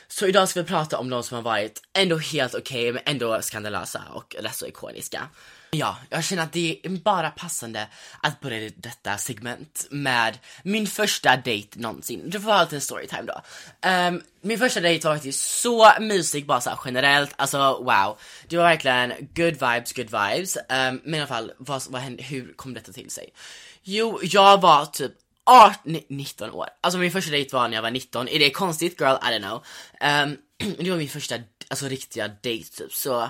Så 0.07 0.27
idag 0.27 0.49
ska 0.49 0.61
vi 0.61 0.67
prata 0.67 0.97
om 0.97 1.09
de 1.09 1.23
som 1.23 1.35
har 1.35 1.41
varit 1.41 1.81
ändå 1.93 2.17
helt 2.17 2.55
okej, 2.55 2.89
okay, 2.89 2.91
men 2.91 3.13
ändå 3.13 3.41
skandalösa 3.41 4.01
och 4.13 4.35
rätt 4.39 4.55
så 4.55 4.67
ikoniska. 4.67 5.29
Ja, 5.71 5.97
jag 6.09 6.23
känner 6.23 6.43
att 6.43 6.53
det 6.53 6.79
är 6.83 6.89
bara 6.89 7.29
passande 7.29 7.87
att 8.21 8.39
börja 8.39 8.71
detta 8.75 9.17
segment 9.17 9.87
med 9.89 10.37
min 10.63 10.87
första 10.87 11.37
dejt 11.37 11.79
någonsin. 11.79 12.21
Du 12.25 12.39
får 12.39 12.51
ha 12.51 12.63
lite 12.63 12.81
storytime 12.81 13.21
då. 13.21 13.41
Um, 13.89 14.21
min 14.41 14.59
första 14.59 14.79
dejt 14.79 15.07
var 15.07 15.15
faktiskt 15.15 15.61
så 15.61 15.91
mysig 15.99 16.45
bara 16.45 16.61
så 16.61 16.79
generellt, 16.85 17.33
alltså 17.35 17.57
wow. 17.57 18.17
Det 18.47 18.57
var 18.57 18.63
verkligen 18.63 19.13
good 19.35 19.53
vibes, 19.53 19.93
good 19.93 20.11
vibes. 20.11 20.57
Um, 20.57 21.01
men 21.03 21.13
i 21.13 21.17
alla 21.17 21.27
fall, 21.27 21.51
vad, 21.57 21.83
vad 21.89 22.01
hände, 22.01 22.23
hur 22.23 22.53
kom 22.53 22.73
detta 22.73 22.91
till 22.91 23.09
sig? 23.09 23.29
Jo, 23.83 24.19
jag 24.23 24.61
var 24.61 24.85
typ 24.85 25.11
18, 25.45 25.99
19 26.09 26.51
år. 26.51 26.67
Alltså 26.81 26.99
min 26.99 27.11
första 27.11 27.31
dejt 27.31 27.55
var 27.55 27.67
när 27.67 27.75
jag 27.75 27.81
var 27.81 27.91
19. 27.91 28.27
Är 28.27 28.39
det 28.39 28.49
konstigt 28.49 29.01
girl? 29.01 29.15
I 29.15 29.25
don't 29.25 29.41
know. 29.41 29.63
Um, 30.01 30.37
det 30.83 30.89
var 30.91 30.97
min 30.97 31.09
första, 31.09 31.35
alltså 31.67 31.87
riktiga 31.87 32.27
dejt 32.27 32.69
typ, 32.77 32.93
så 32.93 33.29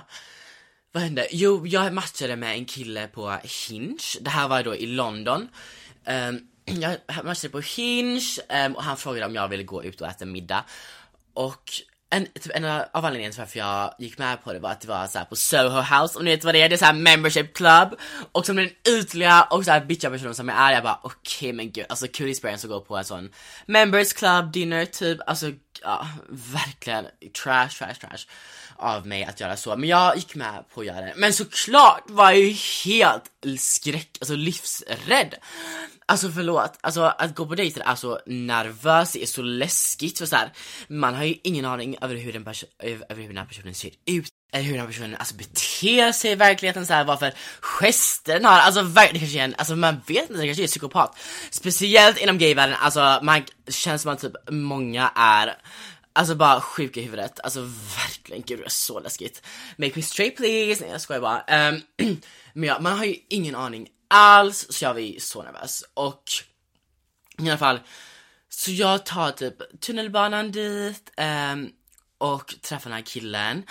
vad 0.92 1.04
hände? 1.04 1.28
Jo, 1.32 1.68
jag 1.68 1.94
matchade 1.94 2.36
med 2.36 2.56
en 2.56 2.66
kille 2.66 3.08
på 3.08 3.40
Hinge. 3.70 3.98
Det 4.22 4.30
här 4.30 4.48
var 4.48 4.64
då 4.64 4.76
i 4.76 4.86
London. 4.86 5.50
Um, 6.06 6.48
jag 6.82 7.26
matchade 7.26 7.52
på 7.52 7.60
Hinge 7.60 8.22
um, 8.66 8.76
och 8.76 8.84
han 8.84 8.98
frågade 8.98 9.26
om 9.26 9.36
jag 9.36 9.48
ville 9.48 9.64
gå 9.64 9.84
ut 9.84 10.02
och 10.02 10.08
äta 10.08 10.26
middag. 10.26 10.66
Och 11.34 11.72
en, 12.16 12.26
typ 12.26 12.56
en 12.56 12.66
av 12.66 13.06
anledningarna 13.06 13.34
till 13.34 13.42
varför 13.42 13.60
jag 13.60 13.96
gick 14.00 14.18
med 14.18 14.44
på 14.44 14.54
det 14.54 14.60
var 14.60 14.72
att 14.72 14.82
det 14.82 14.88
var 14.88 15.08
så 15.08 15.26
på 15.30 15.36
Soho 15.36 15.82
House, 15.82 16.20
om 16.20 16.26
ni 16.26 16.32
vet 16.32 16.44
vad 16.44 16.56
det 16.56 16.62
är, 16.62 16.70
det 16.70 16.76
är 16.76 16.78
såhär 16.78 16.94
membership 16.94 17.54
club. 17.54 17.96
Och 18.32 18.46
som 18.46 18.56
den 18.56 18.70
ytliga 18.88 19.44
och 19.44 19.66
såhär 19.66 19.86
bitchiga 19.86 20.12
personen 20.12 20.36
som 20.36 20.50
jag 20.50 20.58
är, 20.58 20.72
jag 20.72 20.84
bara 20.84 21.00
okej 21.04 21.20
okay, 21.38 21.54
men 21.54 21.72
gud, 21.72 21.86
alltså 21.90 22.08
kul 22.08 22.30
experience 22.30 22.68
att 22.68 22.72
gå 22.72 22.82
på 22.82 22.98
en 22.98 23.06
sån 23.06 23.30
members 23.66 24.14
club 24.14 24.52
dinner 24.52 24.86
typ, 24.86 25.20
alltså 25.28 25.52
ja, 25.82 26.08
verkligen. 26.30 27.06
Trash, 27.44 27.70
trash, 27.70 27.94
trash 27.94 28.28
av 28.76 29.08
mig 29.08 29.24
att 29.24 29.40
göra 29.40 29.58
så. 29.58 29.76
Men 29.76 29.90
jag 29.90 30.16
gick 30.16 30.36
med 30.36 30.64
på 30.74 30.82
att 30.82 30.88
göra 30.88 31.02
det. 31.02 31.14
Men 31.16 31.34
såklart 31.34 32.04
var 32.08 32.32
jag 32.32 32.40
ju 32.40 32.56
helt 32.86 33.32
skräck, 33.60 34.18
alltså 34.20 34.36
livsrädd. 34.36 35.36
Alltså 36.08 36.30
förlåt, 36.30 36.78
alltså 36.82 37.02
att 37.02 37.36
gå 37.36 37.46
på 37.46 37.56
dejter 37.56 37.82
är 37.82 37.96
så 37.96 38.20
nervöst, 38.26 39.14
det 39.14 39.22
är 39.22 39.26
så 39.26 39.42
läskigt 39.42 40.18
för 40.18 40.26
så 40.26 40.36
här, 40.36 40.54
man 40.88 41.16
har 41.16 41.24
ju 41.24 41.36
ingen 41.44 41.66
aning 41.66 41.96
över 42.02 42.16
hur, 42.16 42.34
den 42.34 42.48
över 42.80 43.22
hur 43.22 43.28
den 43.28 43.38
här 43.38 43.46
personen 43.46 43.74
ser 43.74 43.92
ut, 44.06 44.30
eller 44.54 44.64
hur 44.64 44.72
den 44.72 44.82
här 44.82 44.88
personen 44.88 45.16
alltså 45.16 45.36
beter 45.36 46.12
sig 46.12 46.32
i 46.32 46.36
verkligheten, 46.36 46.86
så 46.86 46.94
här, 46.94 47.04
vad 47.04 47.20
för 47.20 47.34
gester 47.62 48.34
den 48.34 48.46
har, 48.46 48.60
alltså 48.60 48.82
verkligen 48.82 49.20
kanske 49.20 49.40
är 49.40 49.44
en, 49.44 49.56
alltså 49.58 49.76
man 49.76 50.02
vet 50.08 50.30
inte, 50.30 50.42
det 50.42 50.46
kanske 50.46 50.64
är 50.64 50.68
psykopat. 50.68 51.18
Speciellt 51.50 52.18
inom 52.18 52.38
gayvärlden, 52.38 52.78
alltså 52.80 53.20
man 53.24 53.44
känns 53.68 54.02
som 54.02 54.12
att 54.12 54.20
typ 54.20 54.34
många 54.50 55.12
är 55.16 55.58
Alltså 56.18 56.36
bara 56.36 56.62
sjuka 56.62 57.00
i 57.00 57.04
huvudet, 57.04 57.40
alltså 57.44 57.62
verkligen, 57.98 58.44
gud 58.48 58.60
det 58.60 58.66
är 58.66 58.70
så 58.70 59.00
läskigt. 59.00 59.42
Make 59.78 59.92
me 59.96 60.02
straight 60.02 60.36
please, 60.36 60.82
nej 60.82 60.92
jag 60.92 61.02
skojar 61.02 61.22
bara. 61.22 61.70
Um, 61.70 61.82
men 62.54 62.70
ja, 62.70 62.80
man 62.80 62.98
har 62.98 63.06
ju 63.06 63.16
ingen 63.30 63.56
aning 63.56 63.88
alls, 64.08 64.68
så 64.70 64.86
jag 64.86 64.94
var 64.94 65.20
så 65.20 65.44
nervös. 65.44 65.84
Och 65.94 66.24
i 67.38 67.50
alla 67.50 67.58
fall, 67.58 67.80
så 68.50 68.72
jag 68.72 69.06
tar 69.06 69.32
typ 69.32 69.82
tunnelbanan 69.82 70.52
dit, 70.52 71.12
um, 71.18 71.72
och 72.18 72.56
träffar 72.62 72.90
den 72.90 72.98
här 72.98 73.06
killen. 73.06 73.64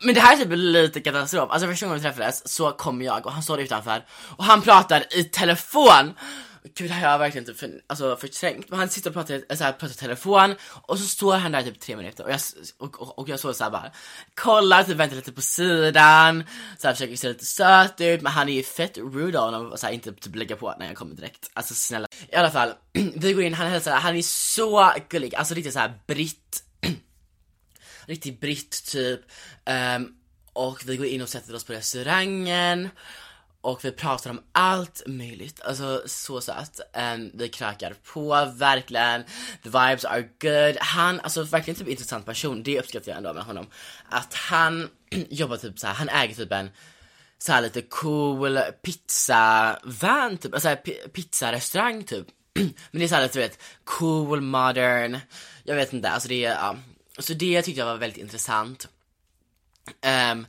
Men 0.00 0.14
det 0.14 0.20
här 0.20 0.32
är 0.32 0.36
typ 0.36 0.52
lite 0.52 1.00
katastrof, 1.00 1.50
alltså 1.50 1.68
första 1.68 1.86
gången 1.86 1.98
vi 1.98 2.08
träffades 2.08 2.48
så 2.48 2.72
kom 2.72 3.02
jag 3.02 3.26
och 3.26 3.32
han 3.32 3.42
står 3.42 3.60
utanför 3.60 4.06
och 4.36 4.44
han 4.44 4.62
pratar 4.62 5.16
i 5.16 5.24
telefon 5.24 6.14
Gud, 6.74 6.90
det 6.90 6.94
här 6.94 7.04
har 7.04 7.12
jag 7.12 7.18
verkligen 7.18 7.44
typ 7.44 7.58
för, 7.58 7.70
alltså, 7.86 8.16
förträngt. 8.16 8.70
Men 8.70 8.78
han 8.78 8.88
sitter 8.88 9.10
och 9.10 9.14
pratar, 9.14 9.54
så 9.56 9.64
här, 9.64 9.72
pratar 9.72 9.94
i 9.94 9.96
telefon 9.96 10.54
och 10.62 10.98
så 10.98 11.04
står 11.06 11.36
han 11.36 11.52
där 11.52 11.62
typ 11.62 11.80
tre 11.80 11.96
minuter 11.96 12.24
och 12.24 12.30
jag, 12.30 12.40
och, 12.78 13.02
och, 13.02 13.18
och 13.18 13.28
jag 13.28 13.38
står 13.38 13.52
såhär 13.52 13.70
bara 13.70 13.92
kollar, 14.34 14.84
typ 14.84 14.96
väntar 14.96 15.16
lite 15.16 15.32
på 15.32 15.40
sidan, 15.40 16.44
så 16.78 16.86
här, 16.86 16.94
försöker 16.94 17.16
se 17.16 17.28
lite 17.28 17.44
söt 17.44 18.00
ut, 18.00 18.22
men 18.22 18.32
han 18.32 18.48
är 18.48 18.52
ju 18.52 18.62
fett 18.62 18.98
rude 18.98 19.40
av 19.40 19.44
honom 19.44 19.72
och 19.72 19.80
så 19.80 19.86
här, 19.86 19.92
inte 19.92 20.12
typ 20.12 20.34
lägga 20.34 20.56
på 20.56 20.74
när 20.78 20.86
jag 20.86 20.96
kommer 20.96 21.14
direkt. 21.14 21.50
Alltså 21.54 21.74
snälla. 21.74 22.08
I 22.32 22.36
alla 22.36 22.50
fall, 22.50 22.72
vi 23.14 23.32
går 23.32 23.44
in, 23.44 23.54
han 23.54 23.66
hälsar, 23.66 23.96
han 23.96 24.16
är 24.16 24.22
så 24.22 24.92
gullig, 25.08 25.34
alltså 25.34 25.54
riktigt 25.54 25.72
såhär 25.72 26.00
britt, 26.06 26.62
riktigt 28.06 28.40
britt 28.40 28.84
typ. 28.86 29.20
Um, 29.96 30.12
och 30.52 30.82
vi 30.86 30.96
går 30.96 31.06
in 31.06 31.22
och 31.22 31.28
sätter 31.28 31.54
oss 31.54 31.64
på 31.64 31.72
restaurangen 31.72 32.88
och 33.66 33.84
vi 33.84 33.92
pratar 33.92 34.30
om 34.30 34.40
allt 34.52 35.02
möjligt, 35.06 35.60
alltså 35.60 36.02
så 36.06 36.40
söt. 36.40 36.80
Um, 37.14 37.30
vi 37.34 37.48
krökar 37.48 37.94
på, 38.12 38.52
verkligen. 38.54 39.24
The 39.62 39.68
vibes 39.68 40.04
are 40.04 40.28
good. 40.40 40.76
Han, 40.80 41.20
alltså 41.20 41.42
verkligen 41.42 41.78
typ 41.78 41.88
intressant 41.88 42.26
person, 42.26 42.62
det 42.62 42.80
uppskattar 42.80 43.10
jag 43.10 43.16
ändå 43.16 43.32
med 43.32 43.44
honom. 43.44 43.66
Att 44.08 44.34
han 44.34 44.88
jobbar 45.30 45.56
typ 45.56 45.78
så 45.78 45.86
här, 45.86 45.94
han 45.94 46.08
äger 46.08 46.34
typ 46.34 46.52
en 46.52 46.70
så 47.38 47.52
här 47.52 47.62
lite 47.62 47.82
cool 47.82 48.58
pizza 48.82 49.78
van 49.84 50.38
typ, 50.38 50.54
alltså 50.54 50.76
pizzarestaurang 51.12 52.04
typ. 52.04 52.26
Men 52.54 52.72
det 52.90 53.04
är 53.04 53.08
såhär 53.08 53.22
lite 53.22 53.38
du 53.38 53.42
vet, 53.42 53.62
cool, 53.84 54.40
modern, 54.40 55.18
jag 55.64 55.76
vet 55.76 55.92
inte, 55.92 56.10
alltså 56.10 56.28
det 56.28 56.40
ja. 56.40 56.76
Så 57.18 57.34
det 57.34 57.62
tyckte 57.62 57.80
jag 57.80 57.86
var 57.86 57.96
väldigt 57.96 58.22
intressant. 58.22 58.88
Um, 60.32 60.46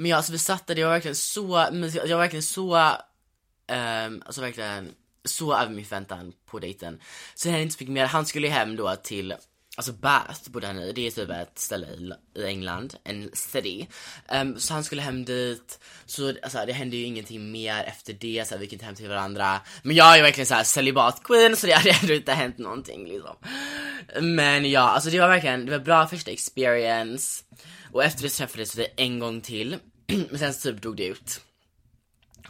men 0.00 0.10
jag, 0.10 0.16
alltså 0.16 0.32
vi 0.32 0.38
satt 0.38 0.66
där, 0.66 0.74
det 0.74 0.84
var 0.84 0.90
verkligen 0.90 1.14
så, 1.14 1.68
jag 1.94 2.08
var 2.08 2.18
verkligen 2.18 2.42
så, 2.42 2.76
um, 2.76 4.22
alltså 4.26 4.40
verkligen 4.40 4.94
så 5.24 5.56
över 5.56 5.74
min 5.74 5.84
förväntan 5.84 6.32
på 6.46 6.58
dejten. 6.58 7.00
Sen 7.34 7.52
hände 7.52 7.62
inte 7.62 7.74
så 7.74 7.82
mycket 7.82 7.92
mer, 7.92 8.06
han 8.06 8.26
skulle 8.26 8.48
hem 8.48 8.76
då 8.76 8.96
till 8.96 9.34
Alltså 9.76 9.92
Bath 9.92 10.50
bodde 10.50 10.66
han 10.66 10.78
i, 10.78 10.92
det 10.92 11.06
är 11.06 11.10
typ 11.10 11.30
ett 11.30 11.58
ställe 11.58 11.86
i, 11.86 12.12
i 12.40 12.44
England, 12.44 12.94
en 13.04 13.30
city. 13.32 13.88
Um, 14.28 14.58
så 14.58 14.74
han 14.74 14.84
skulle 14.84 15.02
hem 15.02 15.24
dit, 15.24 15.78
så 16.06 16.34
alltså, 16.42 16.66
det 16.66 16.72
hände 16.72 16.96
ju 16.96 17.04
ingenting 17.04 17.52
mer 17.52 17.84
efter 17.84 18.12
det, 18.12 18.48
så 18.48 18.54
här, 18.54 18.58
vi 18.58 18.64
gick 18.64 18.72
inte 18.72 18.84
hem 18.84 18.94
till 18.94 19.08
varandra. 19.08 19.60
Men 19.82 19.96
jag 19.96 20.12
är 20.12 20.16
ju 20.16 20.22
verkligen 20.22 20.46
såhär 20.46 20.64
celibat 20.64 21.22
queen, 21.24 21.56
så 21.56 21.66
det 21.66 21.72
hade 21.72 21.90
ändå 22.02 22.14
inte 22.14 22.32
hänt 22.32 22.58
någonting 22.58 23.06
liksom. 23.08 23.36
Men 24.20 24.70
ja, 24.70 24.80
alltså 24.80 25.10
det 25.10 25.20
var 25.20 25.28
verkligen, 25.28 25.66
det 25.66 25.72
var 25.72 25.84
bra 25.84 26.06
första 26.06 26.30
experience. 26.30 27.44
Och 27.92 28.04
efter 28.04 28.22
det 28.22 28.28
träffades 28.28 28.76
vi 28.76 28.86
en 28.96 29.18
gång 29.18 29.40
till. 29.40 29.76
Men 30.30 30.38
sen 30.38 30.54
så 30.54 30.72
typ 30.72 30.82
dog 30.82 30.96
det 30.96 31.06
ut. 31.06 31.40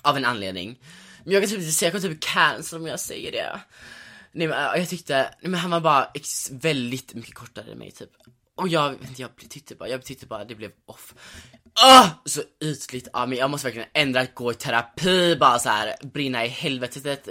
Av 0.03 0.17
en 0.17 0.25
anledning. 0.25 0.79
Men 1.25 1.33
jag 1.33 1.43
kan 1.43 1.51
typ 1.51 1.59
inte 1.59 1.73
säga, 1.73 1.93
jag 1.93 2.03
kan 2.03 2.11
typ 2.11 2.21
cancel 2.21 2.79
om 2.79 2.87
jag 2.87 3.01
säger 3.01 3.33
det. 3.33 3.61
Nej 4.33 4.49
men 4.49 4.75
äh, 4.75 4.81
jag 4.81 4.89
tyckte, 4.89 5.15
nej, 5.15 5.51
men 5.51 5.61
han 5.61 5.71
var 5.71 5.81
bara 5.81 6.13
väldigt 6.51 7.15
mycket 7.15 7.35
kortare 7.35 7.73
än 7.73 7.79
mig 7.79 7.91
typ. 7.91 8.11
Och 8.55 8.69
jag, 8.69 8.97
jag 9.17 9.31
tyckte 9.49 9.75
bara, 9.75 9.89
jag 9.89 10.05
tyckte 10.05 10.27
bara 10.27 10.45
det 10.45 10.55
blev 10.55 10.71
off. 10.87 11.15
Oh, 11.85 12.09
så 12.25 12.43
ytligt 12.65 13.09
av 13.13 13.29
mig, 13.29 13.39
jag 13.39 13.51
måste 13.51 13.67
verkligen 13.67 13.89
ändra 13.95 14.21
att 14.21 14.35
gå 14.35 14.53
i 14.53 14.55
terapi, 14.55 15.37
bara 15.37 15.59
så 15.59 15.69
här 15.69 15.95
brinna 16.03 16.45
i 16.45 16.49
helvetet 16.49 17.29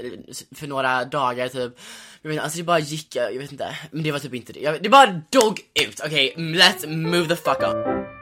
för 0.56 0.68
några 0.68 1.06
dagar 1.06 1.48
typ. 1.48 1.80
Jag 2.22 2.30
vet, 2.30 2.40
alltså 2.40 2.58
det 2.58 2.64
bara 2.64 2.80
gick, 2.80 3.16
jag 3.16 3.38
vet 3.38 3.52
inte, 3.52 3.78
men 3.92 4.04
det 4.04 4.12
var 4.12 4.20
typ 4.20 4.34
inte 4.34 4.54
det. 4.54 4.60
Jag, 4.60 4.84
det 4.84 4.90
bara 4.90 5.22
dog 5.30 5.60
ut, 5.88 6.00
okej? 6.06 6.32
Okay, 6.32 6.54
let's 6.54 6.88
move 6.88 7.28
the 7.28 7.36
fuck 7.36 7.60
up. 7.62 8.19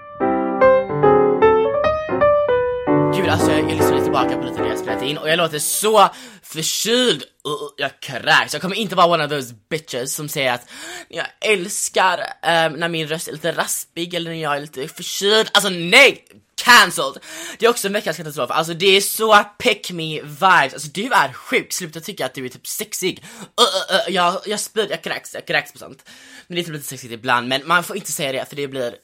Gud 3.18 3.30
alltså 3.30 3.52
jag, 3.52 3.60
jag 3.60 3.78
lyssnade 3.78 4.04
tillbaka 4.04 4.38
på 4.38 4.44
lite 4.44 4.62
det 4.62 4.70
jag 4.70 4.80
spelat 4.80 5.04
in 5.04 5.18
och 5.18 5.30
jag 5.30 5.38
låter 5.38 5.60
så 5.60 6.10
förkyld. 6.44 7.24
Uh, 7.48 7.54
uh, 7.54 7.70
jag 7.78 8.00
kräks. 8.00 8.54
Jag 8.54 8.62
kommer 8.62 8.76
inte 8.76 8.96
vara 8.96 9.08
one 9.08 9.26
of 9.26 9.30
those 9.30 9.56
bitches 9.70 10.16
som 10.16 10.30
säger 10.30 10.54
att 10.54 10.70
jag 11.10 11.26
älskar 11.42 12.20
um, 12.20 12.74
när 12.74 12.90
min 12.90 13.08
röst 13.08 13.28
är 13.28 13.32
lite 13.32 13.52
raspig 13.52 14.14
eller 14.14 14.32
när 14.32 14.42
jag 14.42 14.56
är 14.56 14.62
lite 14.62 14.88
förkyld. 14.88 15.50
Alltså 15.54 15.70
nej! 15.70 16.26
cancelled! 16.68 17.24
Det 17.58 17.66
är 17.66 17.70
också 17.70 17.88
en 17.88 17.94
veckans 17.94 18.18
katastrof, 18.18 18.52
alltså 18.52 18.74
det 18.74 18.98
är 18.98 19.02
så 19.02 19.44
pick 19.58 19.92
me 19.92 20.22
vibes, 20.22 20.74
alltså 20.74 20.90
du 20.94 21.06
är 21.06 21.34
sjuk, 21.34 21.74
sluta 21.74 22.00
tycka 22.00 22.26
att 22.26 22.34
du 22.34 22.46
är 22.46 22.50
typ 22.50 22.68
sexig. 22.68 23.24
Uh, 23.24 23.96
uh, 23.96 24.08
uh, 24.08 24.16
jag, 24.16 24.42
jag 24.46 24.60
spyr, 24.60 24.88
jag 24.90 25.04
kräks, 25.04 25.34
jag 25.34 25.48
kräks 25.48 25.72
på 25.72 25.80
sånt. 25.80 26.10
Men 26.48 26.56
det 26.56 26.62
är 26.62 26.64
typ 26.64 26.74
lite 26.74 26.88
sexigt 26.88 27.14
ibland, 27.14 27.48
men 27.48 27.68
man 27.68 27.84
får 27.84 27.96
inte 27.96 28.12
säga 28.12 28.32
det 28.32 28.50
för 28.50 28.56
det 28.56 28.68
blir 28.68 28.96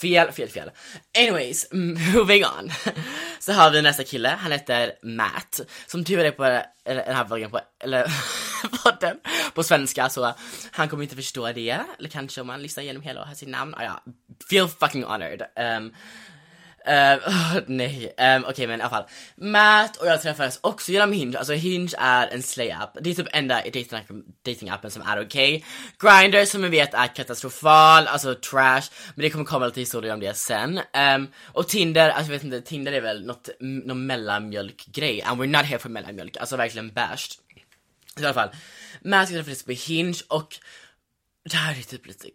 fel, 0.00 0.32
fel, 0.32 0.48
fel. 0.48 0.70
Anyways, 1.18 1.66
moving 1.72 2.44
on. 2.44 2.72
Så 3.38 3.52
har 3.52 3.70
vi 3.70 3.82
nästa 3.82 4.04
kille, 4.04 4.28
han 4.28 4.52
heter 4.52 4.92
Matt, 5.02 5.60
som 5.86 6.04
tur 6.04 6.24
är 6.24 6.30
på 6.30 6.62
eller 6.84 7.04
den 7.04 7.16
här 7.16 7.24
vloggen 7.24 7.50
på, 7.50 7.60
eller 7.80 8.06
podden 8.84 9.20
på 9.54 9.62
svenska 9.62 10.08
så 10.08 10.34
han 10.72 10.88
kommer 10.88 11.02
inte 11.02 11.16
förstå 11.16 11.52
det, 11.52 11.80
eller 11.98 12.08
kanske 12.08 12.40
om 12.40 12.46
man 12.46 12.62
lyssnar 12.62 12.82
igenom 12.82 13.02
hela 13.02 13.20
och 13.20 13.26
hör 13.26 13.34
sitt 13.34 13.48
namn, 13.48 13.74
ah, 13.74 13.84
ja, 13.84 14.02
feel 14.50 14.68
fucking 14.68 15.04
honored. 15.04 15.42
Um, 15.76 15.92
Uh, 16.88 17.28
oh, 17.28 17.60
nej, 17.66 18.14
um, 18.18 18.44
okej 18.44 18.50
okay, 18.50 18.66
men 18.66 18.80
i 18.80 18.82
alla 18.82 18.90
fall. 18.90 19.04
Matt 19.36 19.96
och 19.96 20.06
jag 20.06 20.22
träffades 20.22 20.58
också 20.60 20.92
genom 20.92 21.12
Hinge, 21.12 21.38
alltså 21.38 21.52
Hinge 21.52 21.92
är 21.98 22.26
en 22.28 22.42
slay-app. 22.42 22.96
Det 23.00 23.10
är 23.10 23.14
typ 23.14 23.28
enda 23.32 23.62
datingappen 24.44 24.90
som 24.90 25.02
är 25.02 25.22
okej. 25.22 25.64
Okay. 25.98 26.20
Grindr 26.22 26.44
som 26.44 26.62
vi 26.62 26.68
vet 26.68 26.94
är 26.94 27.06
katastrofal, 27.06 28.06
alltså 28.06 28.34
trash, 28.34 28.82
men 29.14 29.22
det 29.22 29.30
kommer 29.30 29.44
komma 29.44 29.66
lite 29.66 29.80
historier 29.80 30.14
om 30.14 30.20
det 30.20 30.34
sen. 30.34 30.80
Um, 31.14 31.28
och 31.52 31.68
Tinder, 31.68 32.10
alltså 32.10 32.32
jag 32.32 32.38
vet 32.38 32.44
inte, 32.44 32.60
Tinder 32.60 32.92
är 32.92 33.00
väl 33.00 33.26
något, 33.26 33.48
någon 33.60 34.06
mellanmjölkgrej, 34.06 35.22
and 35.22 35.40
we're 35.40 35.46
not 35.46 35.66
here 35.66 35.78
for 35.78 35.88
mellanmjölk, 35.88 36.36
alltså 36.36 36.56
verkligen 36.56 36.92
bashed. 36.92 37.32
I 38.20 38.24
alla 38.24 38.34
fall, 38.34 38.50
Matt 39.04 39.28
och 39.28 39.36
jag 39.36 39.44
träffades 39.44 39.64
på 39.64 39.72
Hinge 39.72 40.18
och 40.28 40.58
det 41.50 41.56
här 41.56 41.78
är 41.78 41.82
typ 41.82 42.06
lite 42.06 42.28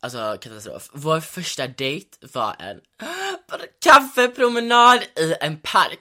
alltså 0.00 0.38
katastrof. 0.40 0.90
Vår 0.92 1.20
första 1.20 1.66
dejt 1.66 2.26
var 2.32 2.56
en 2.58 2.80
kaffepromenad 3.84 5.02
i 5.02 5.34
en 5.40 5.56
park. 5.58 6.00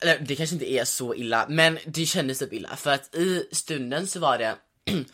Eller 0.00 0.18
det 0.18 0.36
kanske 0.36 0.54
inte 0.54 0.72
är 0.72 0.84
så 0.84 1.14
illa, 1.14 1.46
men 1.48 1.78
det 1.86 2.06
kändes 2.06 2.38
typ 2.38 2.52
illa 2.52 2.76
för 2.76 2.90
att 2.90 3.14
i 3.14 3.48
stunden 3.52 4.06
så 4.06 4.20
var 4.20 4.38
det 4.38 4.56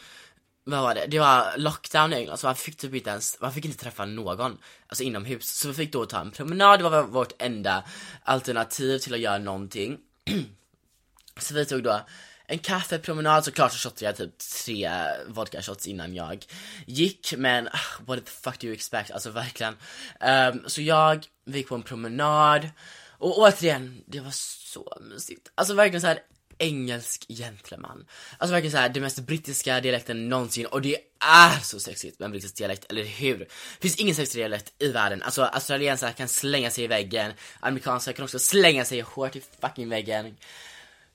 vad 0.65 0.83
var 0.83 0.95
det? 0.95 1.07
Det 1.07 1.19
var 1.19 1.57
lockdown 1.57 2.13
i 2.13 2.17
England 2.17 2.39
så 2.39 2.47
man 2.47 2.57
fick 2.57 2.77
typ 2.77 2.95
inte 2.95 3.11
ens, 3.11 3.41
man 3.41 3.53
fick 3.53 3.65
inte 3.65 3.79
träffa 3.79 4.05
någon, 4.05 4.59
alltså 4.87 5.05
inomhus. 5.05 5.59
Så 5.59 5.69
vi 5.69 5.75
fick 5.75 5.93
då 5.93 6.07
ta 6.07 6.21
en 6.21 6.31
promenad, 6.31 6.81
det 6.81 6.89
var 6.89 7.03
vårt 7.03 7.43
enda 7.43 7.85
alternativ 8.25 8.99
till 8.99 9.15
att 9.15 9.21
göra 9.21 9.39
någonting. 9.39 9.99
så 11.41 11.55
vi 11.55 11.67
tog 11.67 11.83
då 11.83 12.01
en 12.47 12.59
kaffepromenad, 12.59 13.45
såklart 13.45 13.73
så 13.73 13.79
shottade 13.79 14.05
jag 14.05 14.17
typ 14.17 14.39
tre 14.39 14.91
vodka 15.27 15.63
shots 15.63 15.87
innan 15.87 16.15
jag 16.15 16.47
gick, 16.87 17.35
men 17.37 17.67
uh, 17.67 18.07
what 18.07 18.25
the 18.25 18.31
fuck 18.31 18.61
do 18.61 18.67
you 18.67 18.75
expect, 18.75 19.11
alltså 19.11 19.31
verkligen. 19.31 19.77
Um, 20.21 20.65
så 20.67 20.83
jag, 20.83 21.27
vi 21.45 21.59
gick 21.59 21.69
på 21.69 21.75
en 21.75 21.83
promenad, 21.83 22.71
och 23.19 23.39
återigen, 23.39 24.03
det 24.07 24.21
var 24.21 24.31
så 24.31 24.99
mysigt. 25.01 25.51
Alltså 25.55 25.75
verkligen 25.75 26.01
så 26.01 26.07
här 26.07 26.19
engelsk 26.59 27.27
gentleman. 27.29 28.07
Alltså 28.39 28.53
verkligen 28.53 28.73
så 28.73 28.79
här, 28.79 28.89
den 28.89 29.03
mest 29.03 29.21
brittiska 29.21 29.81
dialekten 29.81 30.29
någonsin 30.29 30.67
och 30.67 30.83
det 30.83 30.97
är 31.21 31.61
så 31.61 31.81
sexigt 31.81 32.19
med 32.19 32.25
en 32.25 32.31
brittisk 32.31 32.57
dialekt, 32.57 32.85
eller 32.91 33.05
hur? 33.05 33.39
Det 33.39 33.49
finns 33.81 33.97
ingen 33.97 34.15
sexig 34.15 34.41
dialekt 34.41 34.73
i 34.79 34.89
världen. 34.89 35.23
Alltså 35.23 35.43
australiensare 35.43 36.13
kan 36.13 36.29
slänga 36.29 36.71
sig 36.71 36.85
i 36.85 36.87
väggen, 36.87 37.33
amerikanska 37.61 38.13
kan 38.13 38.25
också 38.25 38.39
slänga 38.39 38.85
sig 38.85 39.01
hårt 39.01 39.37
i 39.37 39.43
fucking 39.61 39.89
väggen. 39.89 40.37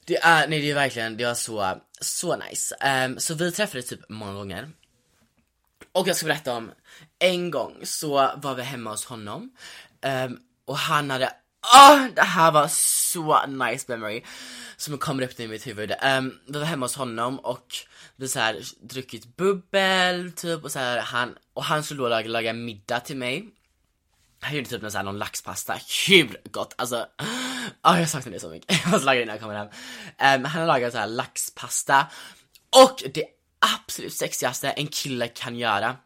Det 0.05 0.17
är, 0.17 0.47
nej 0.47 0.61
det 0.61 0.71
är 0.71 0.75
verkligen, 0.75 1.17
det 1.17 1.25
var 1.25 1.33
så, 1.33 1.81
så 2.01 2.35
nice. 2.35 2.75
Um, 3.05 3.19
så 3.19 3.33
vi 3.33 3.51
träffades 3.51 3.85
typ 3.85 4.09
många 4.09 4.33
gånger. 4.33 4.69
Och 5.91 6.07
jag 6.07 6.15
ska 6.15 6.25
berätta 6.25 6.53
om, 6.53 6.71
en 7.19 7.51
gång 7.51 7.79
så 7.83 8.31
var 8.37 8.55
vi 8.55 8.63
hemma 8.63 8.89
hos 8.89 9.05
honom 9.05 9.51
um, 10.01 10.39
och 10.65 10.77
han 10.77 11.09
hade, 11.09 11.33
åh, 11.75 12.05
det 12.15 12.21
här 12.21 12.51
var 12.51 12.67
så 12.67 13.45
nice 13.45 13.85
memory 13.87 14.23
som 14.77 14.97
kommer 14.97 15.23
upp 15.23 15.37
nu 15.37 15.45
i 15.45 15.47
mitt 15.47 15.67
huvud. 15.67 15.91
Um, 15.91 16.39
vi 16.47 16.59
var 16.59 16.65
hemma 16.65 16.85
hos 16.85 16.95
honom 16.95 17.39
och 17.39 17.75
vi 18.15 18.27
så 18.27 18.39
här 18.39 18.61
druckit 18.81 19.37
bubbel 19.37 20.31
typ 20.31 20.63
och 20.63 20.71
så 20.71 20.79
här, 20.79 20.99
han, 20.99 21.37
och 21.53 21.63
han 21.63 21.83
skulle 21.83 22.01
då 22.01 22.09
laga, 22.09 22.29
laga 22.29 22.53
middag 22.53 22.99
till 22.99 23.17
mig. 23.17 23.49
Han 24.39 24.55
gjorde 24.55 24.69
typ 24.69 24.81
någon, 24.81 24.91
så 24.91 24.97
här, 24.97 25.05
någon 25.05 25.17
laxpasta, 25.17 25.79
hur 26.07 26.41
gott! 26.51 26.73
Alltså, 26.77 27.07
oh, 27.83 27.99
jag 27.99 28.09
saknar 28.09 28.33
det 28.33 28.39
så 28.39 28.49
mycket. 28.49 28.81
Jag 28.83 28.91
måste 28.91 29.05
laga 29.05 29.17
det 29.17 29.23
innan 29.23 29.33
jag 29.33 29.41
kommer 29.41 29.55
hem. 29.55 29.67
Um, 30.39 30.45
han 30.45 30.61
har 30.61 30.67
lagat 30.67 30.93
så 30.93 30.99
här 30.99 31.07
laxpasta 31.07 32.07
och 32.75 33.03
det 33.13 33.25
absolut 33.75 34.13
sexigaste 34.13 34.69
en 34.69 34.87
kille 34.87 35.27
kan 35.27 35.55
göra 35.55 35.97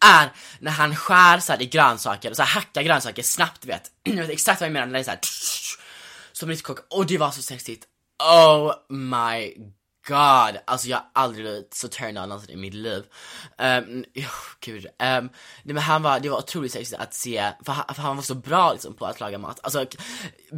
är 0.00 0.32
när 0.58 0.70
han 0.70 0.96
skär 0.96 1.38
så 1.38 1.52
här 1.52 1.62
i 1.62 1.66
grönsaker, 1.66 2.34
så 2.34 2.42
här 2.42 2.60
hackar 2.60 2.82
grönsaker 2.82 3.22
snabbt 3.22 3.64
vet. 3.64 3.90
Jag 4.02 4.14
vet 4.14 4.30
exakt 4.30 4.60
vad 4.60 4.66
jag 4.66 4.72
menar 4.72 4.86
när 4.86 4.92
det 4.92 4.98
är 4.98 5.04
såhär 5.04 5.20
som 6.32 6.50
en 6.50 6.56
kock 6.56 6.78
och 6.90 7.06
det 7.06 7.18
var 7.18 7.30
så 7.30 7.42
sexigt. 7.42 7.86
Oh 8.22 8.74
my 8.88 9.54
god, 10.10 10.60
alltså 10.64 10.88
jag 10.88 10.96
har 10.96 11.06
aldrig 11.12 11.44
blivit 11.44 11.74
så 11.74 11.88
turned 11.88 12.22
on 12.22 12.28
någonsin 12.28 12.54
i 12.54 12.56
mitt 12.56 12.74
liv. 12.74 13.02
Um, 13.58 14.04
oh, 14.16 14.24
gud. 14.60 14.84
Um, 14.84 14.90
nej, 14.98 15.74
men 15.74 15.78
han 15.78 16.02
var, 16.02 16.20
det 16.20 16.28
var 16.28 16.38
otroligt 16.38 16.72
sexigt 16.72 17.00
att 17.00 17.14
se, 17.14 17.52
för 17.64 17.72
han, 17.72 17.94
för 17.94 18.02
han 18.02 18.16
var 18.16 18.22
så 18.22 18.34
bra 18.34 18.72
liksom 18.72 18.94
på 18.94 19.06
att 19.06 19.20
laga 19.20 19.38
mat. 19.38 19.60
Alltså 19.62 19.86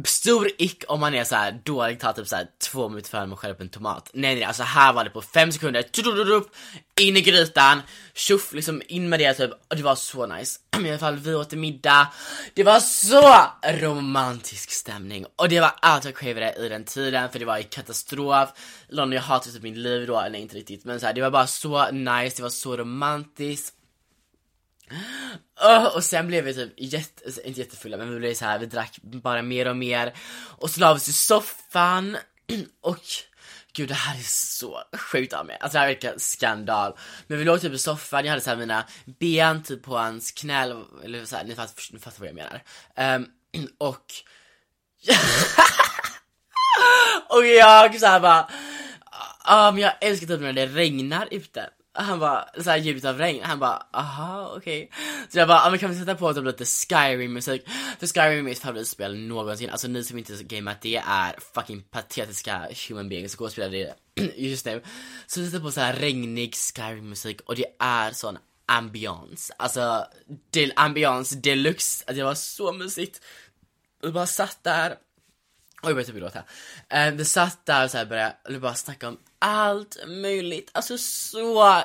stor 0.05 0.49
ick 0.57 0.83
om 0.87 0.99
man 0.99 1.13
är 1.13 1.23
så 1.23 1.35
här 1.35 1.61
dålig, 1.63 1.99
tar 1.99 2.13
typ 2.13 2.27
så 2.27 2.35
här 2.35 2.47
två 2.63 2.89
minuter 2.89 3.09
för 3.09 3.17
att 3.17 3.39
skära 3.39 3.51
upp 3.51 3.61
en 3.61 3.69
tomat. 3.69 4.09
Nej 4.13 4.35
nej, 4.35 4.43
alltså 4.43 4.63
här 4.63 4.93
var 4.93 5.03
det 5.03 5.09
på 5.09 5.21
fem 5.21 5.51
sekunder, 5.51 5.85
in 6.99 7.17
i 7.17 7.21
grytan, 7.21 7.81
tjoff, 8.13 8.53
liksom 8.53 8.81
in 8.87 9.09
med 9.09 9.19
det 9.19 9.33
typ, 9.33 9.51
och 9.69 9.75
det 9.75 9.83
var 9.83 9.95
så 9.95 10.25
nice. 10.25 10.59
I 10.79 10.89
alla 10.89 10.99
fall, 10.99 11.17
vi 11.17 11.35
åt 11.35 11.51
middag, 11.51 12.07
det 12.53 12.63
var 12.63 12.79
så 12.79 13.45
romantisk 13.63 14.71
stämning 14.71 15.25
och 15.35 15.49
det 15.49 15.59
var 15.59 15.71
allt 15.81 16.05
jag 16.05 16.15
cravade 16.15 16.55
i 16.59 16.69
den 16.69 16.83
tiden 16.83 17.29
för 17.29 17.39
det 17.39 17.45
var 17.45 17.57
i 17.57 17.63
katastrof. 17.63 18.49
London, 18.87 19.15
jag 19.15 19.21
hatade 19.21 19.53
typ 19.53 19.63
mitt 19.63 19.77
liv 19.77 20.07
då, 20.07 20.19
eller 20.19 20.39
inte 20.39 20.55
riktigt 20.55 20.85
men 20.85 20.99
så 20.99 21.05
här, 21.05 21.13
det 21.13 21.21
var 21.21 21.31
bara 21.31 21.47
så 21.47 21.91
nice, 21.91 22.37
det 22.37 22.43
var 22.43 22.49
så 22.49 22.77
romantiskt. 22.77 23.73
Oh, 25.61 25.95
och 25.95 26.03
sen 26.03 26.27
blev 26.27 26.43
vi 26.43 26.53
typ 26.53 26.73
jätte, 26.77 27.25
alltså, 27.25 27.41
inte 27.41 27.59
jättefulla 27.59 27.97
men 27.97 28.13
vi 28.13 28.19
blev 28.19 28.33
så 28.33 28.45
här, 28.45 28.59
vi 28.59 28.65
drack 28.65 28.99
bara 29.01 29.41
mer 29.41 29.67
och 29.67 29.77
mer 29.77 30.13
och 30.57 30.69
så 30.69 30.79
la 30.79 30.93
vi 30.93 30.99
oss 30.99 31.07
i 31.07 31.13
soffan 31.13 32.17
och 32.81 33.05
Gud 33.75 33.89
det 33.89 33.93
här 33.93 34.19
är 34.19 34.23
så 34.23 34.83
sjukt 34.97 35.33
av 35.33 35.45
mig, 35.45 35.57
alltså 35.61 35.75
det 35.75 35.79
här 35.79 35.87
verkar 35.87 36.13
skandal. 36.17 36.97
Men 37.27 37.37
vi 37.37 37.43
låg 37.43 37.61
typ 37.61 37.73
i 37.73 37.77
soffan, 37.77 38.25
jag 38.25 38.29
hade 38.29 38.41
såhär 38.41 38.57
mina 38.57 38.85
ben 39.19 39.63
typ 39.63 39.83
på 39.83 39.97
hans 39.97 40.31
knä, 40.31 40.61
eller 41.03 41.25
såhär, 41.25 41.43
ni 41.43 41.55
fattar, 41.55 41.93
ni 41.93 41.99
fattar 41.99 42.19
vad 42.19 42.27
jag 42.27 42.35
menar. 42.35 42.63
Um, 43.15 43.27
och... 43.77 44.05
och 47.29 47.45
jag 47.45 47.99
såhär 47.99 48.19
bara, 48.19 48.49
ja 49.45 49.67
ah, 49.67 49.71
men 49.71 49.81
jag 49.81 49.93
älskar 50.01 50.27
typ 50.27 50.41
när 50.41 50.53
det 50.53 50.67
regnar 50.67 51.27
ute. 51.31 51.69
Han 51.95 52.19
bara, 52.19 52.45
såhär 52.63 52.77
ljudet 52.77 53.05
av 53.05 53.17
regn, 53.17 53.43
han 53.43 53.59
bara 53.59 53.87
aha 53.91 54.53
okej. 54.57 54.83
Okay. 54.83 55.25
Så 55.29 55.37
jag 55.37 55.47
bara, 55.47 55.61
ah, 55.61 55.69
men 55.69 55.79
kan 55.79 55.89
vi 55.89 55.99
sätta 55.99 56.15
på 56.15 56.33
typ 56.33 56.45
lite 56.45 56.65
Skyrim 56.65 57.33
musik? 57.33 57.67
För 57.99 58.07
Skyrim 58.07 58.39
är 58.39 58.41
mitt 58.41 58.59
favoritspel 58.59 59.17
någonsin, 59.17 59.69
alltså 59.69 59.87
ni 59.87 60.03
som 60.03 60.17
inte 60.17 60.43
gameat 60.43 60.81
det 60.81 60.95
är 60.95 61.35
fucking 61.53 61.81
patetiska 61.81 62.67
human 62.87 63.09
beings 63.09 63.31
som 63.33 63.45
och 63.45 63.51
spela 63.51 63.69
det 63.69 63.93
just 64.35 64.65
nu. 64.65 64.81
Så 65.27 65.39
vi 65.39 65.45
sätter 65.45 65.59
på 65.59 65.71
såhär 65.71 65.93
regnig 65.93 66.55
Skyrim 66.55 67.09
musik 67.09 67.41
och 67.41 67.55
det 67.55 67.65
är 67.79 68.11
sån 68.11 68.37
ambiance, 68.65 69.53
alltså 69.57 70.05
del 70.49 70.73
ambiance 70.75 71.35
deluxe, 71.35 72.03
alltså 72.07 72.19
det 72.19 72.23
var 72.23 72.35
så 72.35 72.73
mysigt. 72.73 73.21
Och 74.03 74.13
bara 74.13 74.25
satt 74.25 74.63
där 74.63 74.97
Oj, 75.85 75.89
jag 75.89 75.95
börjar 75.95 76.05
typ 76.05 76.15
gråta. 76.15 76.43
Ehm, 76.89 77.17
vi 77.17 77.25
satt 77.25 77.65
där 77.65 77.85
och 77.85 77.91
så 77.91 77.97
här 77.97 78.05
började 78.05 78.59
bara 78.59 78.75
snacka 78.75 79.07
om 79.07 79.17
allt 79.43 79.97
möjligt. 80.07 80.69
Alltså 80.73 80.97
så 80.97 81.81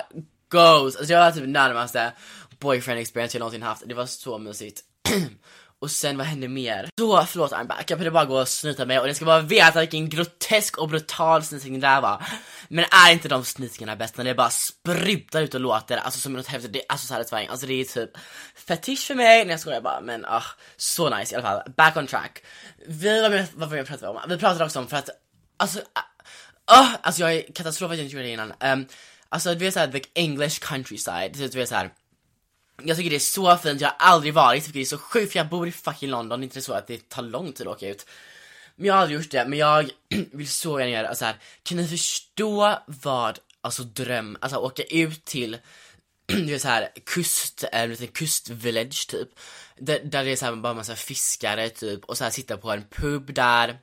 goes. 0.49 0.95
Alltså 0.95 1.13
jag 1.13 1.19
var 1.19 1.31
typ 1.31 1.47
närmaste 1.47 2.11
boyfriend 2.59 2.99
experience 3.01 3.37
jag 3.37 3.39
någonsin 3.39 3.63
haft. 3.63 3.83
Det 3.85 3.93
var 3.93 4.05
så 4.05 4.37
mysigt. 4.37 4.81
och 5.81 5.91
sen 5.91 6.17
vad 6.17 6.27
hände 6.27 6.47
mer? 6.47 6.89
Så, 6.99 7.25
förlåt 7.25 7.51
I'm 7.51 7.67
back. 7.67 7.91
Jag 7.91 7.99
behövde 7.99 8.11
bara 8.11 8.25
gå 8.25 8.39
och 8.39 8.47
snyta 8.47 8.85
mig 8.85 8.99
och 8.99 9.07
ni 9.07 9.13
ska 9.15 9.25
bara 9.25 9.41
veta 9.41 9.79
vilken 9.79 10.09
grotesk 10.09 10.77
och 10.77 10.89
brutal 10.89 11.43
snyting 11.43 11.73
det 11.73 11.87
där 11.87 12.01
var. 12.01 12.23
Men 12.67 12.85
är 13.07 13.13
inte 13.13 13.27
de 13.27 13.45
snytingarna 13.45 13.95
bäst 13.95 14.17
när 14.17 14.25
det 14.25 14.35
bara 14.35 14.49
sprutar 14.49 15.41
ut 15.41 15.53
och 15.53 15.61
låter, 15.61 15.97
alltså 15.97 16.19
som 16.19 16.33
något 16.33 16.47
häftigt, 16.47 16.73
det 16.73 16.79
är 16.79 16.85
alltså 16.89 17.07
satisfying. 17.07 17.47
Alltså 17.47 17.67
det 17.67 17.73
är 17.73 17.85
typ 17.85 18.11
fetisch 18.55 19.07
för 19.07 19.15
mig, 19.15 19.45
när 19.45 19.51
jag 19.51 19.59
skojar 19.59 19.81
bara 19.81 20.01
men 20.01 20.25
ah, 20.25 20.43
så 20.77 21.17
nice 21.17 21.35
i 21.35 21.37
alla 21.37 21.47
fall. 21.47 21.73
Back 21.77 21.97
on 21.97 22.07
track. 22.07 22.43
Vi, 22.87 23.21
vad, 23.21 23.31
vad, 23.31 23.69
vad 23.69 23.87
pratade 23.87 24.13
vi 24.13 24.19
om? 24.19 24.29
Vi 24.29 24.37
pratade 24.37 24.65
också 24.65 24.79
om 24.79 24.87
för 24.87 24.97
att, 24.97 25.09
alltså 25.57 25.79
Oh, 26.69 26.95
alltså 27.01 27.21
jag 27.21 27.33
är 27.33 27.53
katastrof 27.53 27.91
att 27.91 27.97
jag 27.97 28.05
inte 28.05 28.15
gjorde 28.15 28.27
det 28.27 28.33
innan. 28.33 28.53
Um, 28.59 28.87
alltså 29.29 29.53
du 29.53 29.65
vet 29.65 29.73
såhär, 29.73 29.87
the 29.87 30.01
English 30.13 30.59
countryside, 30.59 31.33
du 31.33 31.57
vet 31.57 31.69
såhär 31.69 31.89
jag 32.83 32.97
tycker 32.97 33.09
det 33.09 33.15
är 33.15 33.19
så 33.19 33.57
fint, 33.57 33.81
jag 33.81 33.87
har 33.87 33.95
aldrig 33.99 34.33
varit, 34.33 34.57
jag 34.57 34.65
tycker 34.65 34.79
det 34.79 34.83
är 34.83 34.85
så 34.85 34.97
sjukt 34.97 35.31
för 35.31 35.39
jag 35.39 35.49
bor 35.49 35.67
i 35.67 35.71
fucking 35.71 36.09
London, 36.09 36.39
det 36.39 36.43
är 36.43 36.45
inte 36.45 36.61
så 36.61 36.73
att 36.73 36.87
det 36.87 37.09
tar 37.09 37.21
lång 37.21 37.53
tid 37.53 37.67
att 37.67 37.75
åka 37.75 37.89
ut. 37.89 38.05
Men 38.75 38.87
jag 38.87 38.93
har 38.93 39.01
aldrig 39.01 39.19
gjort 39.19 39.31
det, 39.31 39.45
men 39.45 39.59
jag 39.59 39.89
vill 40.31 40.49
så 40.49 40.79
gärna 40.79 40.91
göra 40.91 41.01
det. 41.01 41.09
Alltså 41.09 41.25
här, 41.25 41.35
kan 41.63 41.77
ni 41.77 41.87
förstå 41.87 42.79
vad, 42.85 43.39
alltså 43.61 43.83
dröm, 43.83 44.37
alltså 44.41 44.57
åka 44.57 44.83
ut 44.83 45.25
till, 45.25 45.57
du 46.25 46.45
vet 46.45 46.61
såhär, 46.61 46.89
kust, 47.05 47.63
eh, 47.63 47.81
en 47.81 47.89
liten 47.89 48.07
kustvillage 48.07 49.07
typ. 49.07 49.29
Där, 49.77 49.99
där 50.03 50.23
det 50.23 50.31
är 50.31 50.35
såhär 50.35 50.55
bara 50.55 50.73
massa 50.73 50.95
fiskare 50.95 51.69
typ, 51.69 52.05
och 52.05 52.17
så 52.17 52.23
här 52.23 52.31
sitta 52.31 52.57
på 52.57 52.71
en 52.71 52.83
pub 52.83 53.33
där 53.33 53.79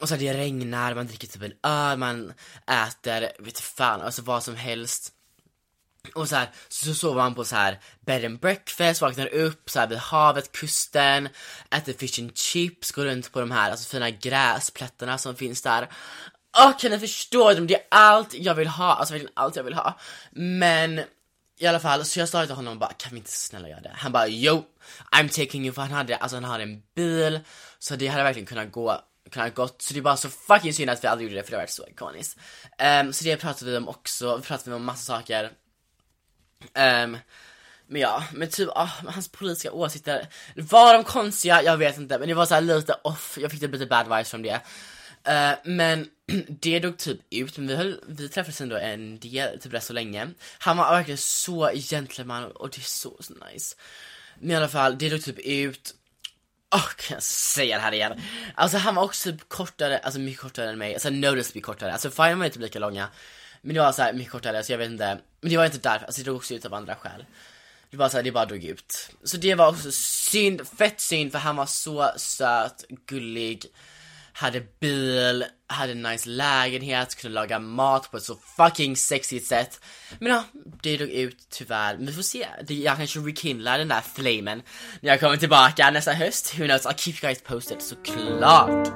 och 0.00 0.08
så 0.08 0.16
det 0.16 0.34
regnar, 0.34 0.94
man 0.94 1.06
dricker 1.06 1.28
typ 1.28 1.42
en 1.42 1.52
öl, 1.62 1.98
man 1.98 2.32
äter, 2.66 3.42
vet 3.42 3.60
fan, 3.60 4.00
alltså 4.00 4.22
vad 4.22 4.42
som 4.42 4.56
helst. 4.56 5.12
Och 6.14 6.28
så 6.28 6.36
här, 6.36 6.50
så 6.68 6.94
sover 6.94 7.22
man 7.22 7.34
på 7.34 7.44
så 7.44 7.56
här 7.56 7.80
bed 8.00 8.24
and 8.24 8.40
breakfast, 8.40 9.00
vaknar 9.00 9.26
upp 9.26 9.70
så 9.70 9.80
här 9.80 9.86
vid 9.86 9.98
havet, 9.98 10.52
kusten, 10.52 11.28
äter 11.70 11.92
fish 11.92 12.20
and 12.20 12.36
chips, 12.36 12.92
går 12.92 13.04
runt 13.04 13.32
på 13.32 13.40
de 13.40 13.50
här 13.50 13.70
alltså, 13.70 13.88
fina 13.88 14.10
gräsplättarna 14.10 15.18
som 15.18 15.36
finns 15.36 15.62
där. 15.62 15.88
Åh, 16.58 16.78
kan 16.78 16.90
ni 16.90 16.98
förstå? 16.98 17.52
Det 17.52 17.74
är 17.74 17.86
allt 17.90 18.34
jag 18.34 18.54
vill 18.54 18.68
ha, 18.68 18.94
alltså 18.94 19.14
verkligen 19.14 19.32
allt 19.36 19.56
jag 19.56 19.64
vill 19.64 19.74
ha. 19.74 19.98
Men 20.30 21.00
i 21.58 21.66
alla 21.66 21.80
fall, 21.80 22.04
så 22.04 22.18
jag 22.20 22.28
sa 22.28 22.46
till 22.46 22.54
honom 22.54 22.78
bara, 22.78 22.92
kan 22.92 23.10
vi 23.12 23.18
inte 23.18 23.30
snälla 23.30 23.68
göra 23.68 23.80
det? 23.80 23.92
Han 23.94 24.12
bara, 24.12 24.28
yo, 24.28 24.64
I'm 25.12 25.28
taking 25.44 25.64
you, 25.64 25.74
för 25.74 25.82
han 25.82 25.90
hade, 25.90 26.16
alltså 26.16 26.36
han 26.36 26.44
hade 26.44 26.62
en 26.62 26.82
bil, 26.94 27.40
så 27.78 27.96
det 27.96 28.06
hade 28.06 28.22
verkligen 28.22 28.46
kunnat 28.46 28.72
gå 28.72 29.00
kunnat 29.30 29.54
gått, 29.54 29.82
så 29.82 29.94
det 29.94 30.00
är 30.00 30.02
bara 30.02 30.16
så 30.16 30.28
fucking 30.28 30.74
synd 30.74 30.90
att 30.90 31.04
vi 31.04 31.08
aldrig 31.08 31.28
gjorde 31.28 31.40
det 31.40 31.44
för 31.44 31.50
det 31.50 31.56
har 31.56 31.62
varit 31.62 31.70
så 31.70 31.86
ikoniskt. 31.86 32.38
Um, 33.02 33.12
så 33.12 33.24
det 33.24 33.36
pratade 33.36 33.70
vi 33.70 33.76
om 33.76 33.88
också, 33.88 34.36
vi 34.36 34.42
pratade 34.42 34.76
om 34.76 34.84
massa 34.84 35.12
saker. 35.16 35.50
Um, 36.64 37.18
men 37.86 38.00
ja, 38.00 38.24
men 38.32 38.48
typ, 38.48 38.68
oh, 38.68 39.04
hans 39.06 39.28
politiska 39.28 39.72
åsikter, 39.72 40.28
var 40.56 40.94
de 40.94 41.04
konstiga? 41.04 41.62
Jag 41.62 41.76
vet 41.76 41.98
inte, 41.98 42.18
men 42.18 42.28
det 42.28 42.34
var 42.34 42.46
så 42.46 42.60
lite 42.60 42.94
off, 43.04 43.38
jag 43.40 43.50
fick 43.50 43.60
typ 43.60 43.72
lite 43.72 43.86
bad 43.86 44.06
vibes 44.06 44.30
från 44.30 44.42
det. 44.42 44.60
Uh, 45.28 45.58
men 45.64 46.08
det 46.48 46.78
dog 46.78 46.98
typ 46.98 47.20
ut, 47.30 47.58
men 47.58 47.66
vi, 47.66 47.76
höll, 47.76 48.00
vi 48.08 48.28
träffades 48.28 48.60
ändå 48.60 48.76
en 48.76 49.18
del, 49.18 49.60
typ 49.60 49.72
rätt 49.72 49.84
så 49.84 49.92
länge. 49.92 50.28
Han 50.58 50.76
var 50.76 50.90
verkligen 50.90 51.18
så 51.18 51.70
gentleman 51.74 52.44
och 52.44 52.70
det 52.70 52.78
är 52.78 52.82
så, 52.82 53.16
så 53.20 53.34
nice. 53.52 53.76
Men 54.38 54.50
i 54.50 54.56
alla 54.56 54.68
fall, 54.68 54.98
det 54.98 55.08
dog 55.08 55.24
typ 55.24 55.38
ut 55.38 55.94
Åh, 56.74 56.80
oh, 56.80 56.88
kan 56.96 57.14
jag 57.14 57.22
säga 57.22 57.76
det 57.76 57.82
här 57.82 57.92
igen? 57.92 58.20
Alltså 58.54 58.78
han 58.78 58.94
var 58.94 59.02
också 59.02 59.32
typ 59.32 59.48
kortare, 59.48 59.98
alltså 59.98 60.20
mycket 60.20 60.40
kortare 60.40 60.70
än 60.70 60.78
mig, 60.78 60.94
alltså 60.94 61.10
noticeably 61.10 61.60
kortare, 61.60 61.92
alltså 61.92 62.10
Fine 62.10 62.38
var 62.38 62.44
inte 62.44 62.54
typ 62.54 62.62
lika 62.62 62.78
långa. 62.78 63.08
Men 63.62 63.74
det 63.74 63.80
var 63.80 63.92
såhär, 63.92 64.12
mycket 64.12 64.32
kortare, 64.32 64.64
så 64.64 64.72
jag 64.72 64.78
vet 64.78 64.90
inte, 64.90 65.18
men 65.40 65.50
det 65.50 65.56
var 65.56 65.64
inte 65.64 65.78
därför, 65.78 66.06
alltså 66.06 66.20
det 66.20 66.24
drog 66.24 66.36
också 66.36 66.54
ut 66.54 66.66
av 66.66 66.74
andra 66.74 66.94
skäl. 66.94 67.24
Det 67.90 67.96
var 67.96 68.08
såhär, 68.08 68.24
det 68.24 68.32
bara 68.32 68.46
drog 68.46 68.64
ut. 68.64 69.10
Så 69.24 69.36
det 69.36 69.54
var 69.54 69.68
också 69.68 69.92
synd, 69.92 70.68
fett 70.78 71.00
synd 71.00 71.32
för 71.32 71.38
han 71.38 71.56
var 71.56 71.66
så 71.66 72.12
söt, 72.16 72.84
gullig. 73.06 73.66
Hade 74.40 74.62
bil, 74.80 75.44
hade 75.66 75.92
en 75.92 76.02
nice 76.02 76.28
lägenhet, 76.28 77.14
kunde 77.14 77.34
laga 77.34 77.58
mat 77.58 78.10
på 78.10 78.16
ett 78.16 78.22
så 78.22 78.36
fucking 78.56 78.96
sexigt 78.96 79.46
sätt. 79.46 79.80
Men 80.18 80.32
ja, 80.32 80.44
det 80.82 80.96
dog 80.96 81.08
ut 81.08 81.46
tyvärr. 81.50 81.96
Men 81.96 82.06
vi 82.06 82.12
får 82.12 82.22
se, 82.22 82.46
jag 82.68 82.96
kanske 82.96 83.18
rekindlar 83.20 83.78
den 83.78 83.88
där 83.88 84.00
flamen 84.00 84.62
när 85.00 85.10
jag 85.10 85.20
kommer 85.20 85.36
tillbaka 85.36 85.90
nästa 85.90 86.12
höst. 86.12 86.58
Who 86.58 86.64
knows, 86.64 86.86
I'll 86.86 86.96
keep 86.96 87.14
you 87.22 87.28
guys 87.28 87.42
posted 87.42 87.82
såklart. 87.82 88.88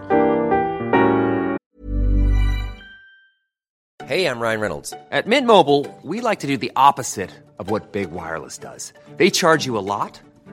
Hey, 4.07 4.27
I'm 4.27 4.41
Ryan 4.41 4.61
Reynolds. 4.61 4.93
At 5.11 5.27
Mint 5.27 5.47
Mobile, 5.47 5.87
we 6.03 6.21
like 6.21 6.41
to 6.41 6.47
do 6.47 6.57
the 6.57 6.73
opposite 6.77 7.31
of 7.59 7.71
what 7.71 7.93
Big 7.93 8.11
Wireless 8.11 8.59
does. 8.59 8.93
They 9.17 9.31
charge 9.31 9.67
you 9.67 9.79
a 9.79 9.87
lot 9.99 10.21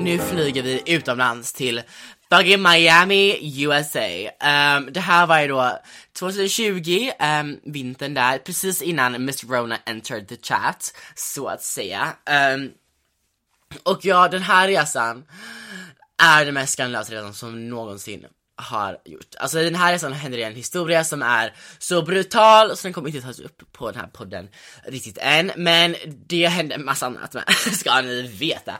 Nu 0.00 0.18
flyger 0.18 0.62
vi 0.62 0.82
utomlands 0.86 1.52
till 1.52 1.82
fucking 2.30 2.62
Miami, 2.62 3.38
USA. 3.64 3.98
Um, 3.98 4.30
ehm, 4.40 4.92
det 4.92 5.00
här 5.00 5.26
var 5.26 5.40
ju 5.40 5.48
då 5.48 5.78
2020, 6.18 7.08
um, 7.08 7.12
ehm, 7.18 7.60
vintern 7.64 8.14
där, 8.14 8.38
precis 8.38 8.82
innan 8.82 9.24
Miss 9.24 9.44
Rona 9.44 9.78
entered 9.86 10.28
the 10.28 10.36
chat, 10.36 10.94
så 11.14 11.48
att 11.48 11.62
säga. 11.62 12.16
Um, 12.54 12.70
och 13.82 14.04
ja, 14.04 14.28
den 14.28 14.42
här 14.42 14.68
resan 14.68 15.24
är 16.22 16.44
den 16.44 16.54
mest 16.54 16.72
skandalösa 16.72 17.12
resan 17.12 17.34
som 17.34 17.68
någonsin 17.68 18.26
har 18.56 18.98
gjort. 19.04 19.34
Alltså 19.38 19.62
den 19.62 19.74
här 19.74 19.92
resan 19.92 20.12
händer 20.12 20.38
i 20.38 20.42
en 20.42 20.54
historia 20.54 21.04
som 21.04 21.22
är 21.22 21.54
så 21.78 22.02
brutal 22.02 22.76
så 22.76 22.82
den 22.82 22.92
kommer 22.92 23.08
inte 23.08 23.20
tas 23.20 23.40
upp 23.40 23.72
på 23.72 23.90
den 23.90 24.00
här 24.00 24.08
podden 24.08 24.48
riktigt 24.84 25.18
än. 25.20 25.52
Men 25.56 25.96
det 26.26 26.46
hände 26.46 26.74
en 26.74 26.84
massa 26.84 27.06
annat 27.06 27.34
med, 27.34 27.44
ska 27.72 28.00
ni 28.00 28.22
veta. 28.22 28.74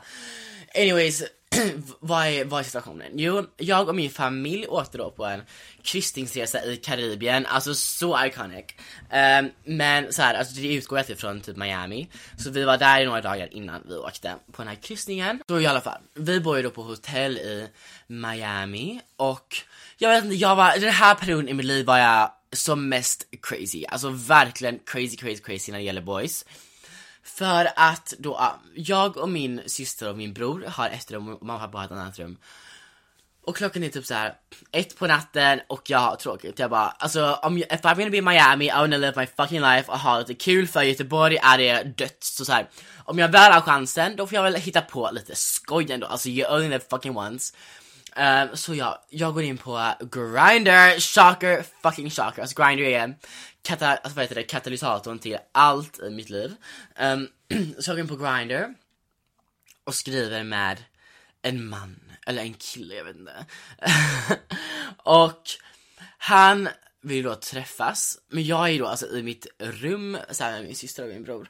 Anyways, 0.75 1.23
vad, 1.99 2.27
är, 2.27 2.45
vad 2.45 2.59
är 2.59 2.63
situationen? 2.63 3.11
Jo, 3.15 3.45
jag 3.57 3.89
och 3.89 3.95
min 3.95 4.09
familj 4.09 4.67
åkte 4.67 4.97
då 4.97 5.11
på 5.11 5.25
en 5.25 5.41
kryssningsresa 5.83 6.65
i 6.65 6.77
Karibien, 6.77 7.45
alltså 7.45 7.75
så 7.75 8.25
iconic. 8.25 8.65
Um, 9.13 9.49
men 9.63 10.13
så 10.13 10.21
här, 10.21 10.33
alltså 10.33 10.61
det 10.61 10.73
utgår 10.73 10.97
alltid 10.97 11.19
från 11.19 11.41
typ 11.41 11.57
Miami, 11.57 12.07
så 12.37 12.49
vi 12.49 12.63
var 12.63 12.77
där 12.77 13.01
i 13.01 13.05
några 13.05 13.21
dagar 13.21 13.53
innan 13.53 13.83
vi 13.89 13.95
åkte 13.95 14.35
på 14.51 14.61
den 14.61 14.67
här 14.67 14.75
kryssningen. 14.75 15.41
Så 15.47 15.59
i 15.59 15.67
alla 15.67 15.81
fall, 15.81 16.01
vi 16.13 16.39
bor 16.39 16.57
ju 16.57 16.63
då 16.63 16.69
på 16.69 16.83
hotell 16.83 17.37
i 17.37 17.67
Miami 18.07 19.01
och 19.15 19.55
jag 19.97 20.09
vet 20.09 20.23
inte, 20.23 20.35
jag 20.35 20.55
var, 20.55 20.79
den 20.79 20.93
här 20.93 21.15
perioden 21.15 21.49
i 21.49 21.53
mitt 21.53 21.65
liv 21.65 21.85
var 21.85 21.97
jag 21.97 22.31
som 22.53 22.89
mest 22.89 23.27
crazy, 23.41 23.85
alltså 23.85 24.09
verkligen 24.09 24.79
crazy 24.85 25.17
crazy 25.17 25.41
crazy 25.41 25.71
när 25.71 25.79
det 25.79 25.85
gäller 25.85 26.01
boys. 26.01 26.45
För 27.23 27.69
att 27.75 28.13
då, 28.19 28.59
jag 28.75 29.17
och 29.17 29.29
min 29.29 29.61
syster 29.65 30.09
och 30.09 30.17
min 30.17 30.33
bror 30.33 30.65
har 30.67 30.89
ett 30.89 31.11
rum 31.11 31.29
och 31.29 31.43
mamma 31.43 31.55
och 31.55 31.61
pappa 31.61 31.77
har 31.77 31.85
ett 31.85 31.91
annat 31.91 32.19
rum. 32.19 32.37
Och 33.43 33.55
klockan 33.55 33.83
är 33.83 33.89
typ 33.89 34.05
så 34.05 34.13
här 34.13 34.33
ett 34.71 34.97
på 34.97 35.07
natten 35.07 35.61
och 35.67 35.89
jag 35.89 35.99
har 35.99 36.15
tråkigt. 36.15 36.59
Jag 36.59 36.69
bara, 36.69 36.89
alltså 36.89 37.39
om 37.43 37.57
jag, 37.57 37.73
if 37.73 37.81
I'm 37.81 37.95
gonna 37.95 38.09
be 38.09 38.17
in 38.17 38.25
Miami, 38.25 38.65
I 38.65 38.71
wanna 38.71 38.97
live 38.97 39.13
my 39.15 39.27
fucking 39.37 39.61
life 39.61 39.91
och 39.91 39.99
ha 39.99 40.19
lite 40.19 40.33
kul 40.33 40.67
för 40.67 40.81
Göteborg 40.81 41.37
är 41.37 41.57
det 41.57 41.83
dött. 41.83 42.17
Så, 42.19 42.45
så 42.45 42.51
här, 42.51 42.69
om 43.05 43.19
jag 43.19 43.29
väl 43.29 43.51
har 43.51 43.61
chansen, 43.61 44.15
då 44.15 44.27
får 44.27 44.35
jag 44.35 44.43
väl 44.43 44.55
hitta 44.55 44.81
på 44.81 45.09
lite 45.13 45.35
skoj 45.35 45.91
ändå. 45.91 46.07
Alltså 46.07 46.29
you 46.29 46.55
only 46.55 46.69
live 46.69 46.83
fucking 46.89 47.17
once. 47.17 47.53
Um, 48.15 48.57
så 48.57 48.75
ja, 48.75 49.05
jag 49.09 49.33
går 49.33 49.43
in 49.43 49.57
på 49.57 49.93
Grindr, 49.99 50.99
shocker, 50.99 51.65
fucking 51.81 52.09
shocker. 52.09 52.41
Alltså 52.41 52.63
Grindr 52.63 52.83
är 52.83 53.15
kata 53.61 53.87
alltså, 53.87 54.15
vad 54.15 54.23
heter 54.23 54.35
det, 54.35 54.43
katalysatorn 54.43 55.19
till 55.19 55.37
allt 55.51 55.99
i 55.99 56.09
mitt 56.09 56.29
liv. 56.29 56.55
Um, 56.99 57.27
så 57.79 57.89
jag 57.89 57.95
går 57.95 57.99
in 57.99 58.07
på 58.07 58.15
Grindr 58.15 58.73
och 59.83 59.95
skriver 59.95 60.43
med 60.43 60.83
en 61.41 61.65
man, 61.65 61.99
eller 62.27 62.41
en 62.41 62.53
kille, 62.53 62.95
jag 62.95 63.03
vet 63.03 63.15
inte. 63.15 63.45
och 64.97 65.41
han 66.17 66.69
vill 67.01 67.23
då 67.23 67.35
träffas, 67.35 68.19
men 68.27 68.43
jag 68.43 68.69
är 68.69 68.79
då 68.79 68.87
alltså 68.87 69.07
i 69.07 69.23
mitt 69.23 69.47
rum, 69.59 70.17
så 70.29 70.43
här, 70.43 70.51
med 70.51 70.63
min 70.63 70.75
syster 70.75 71.03
och 71.03 71.09
min 71.09 71.23
bror. 71.23 71.49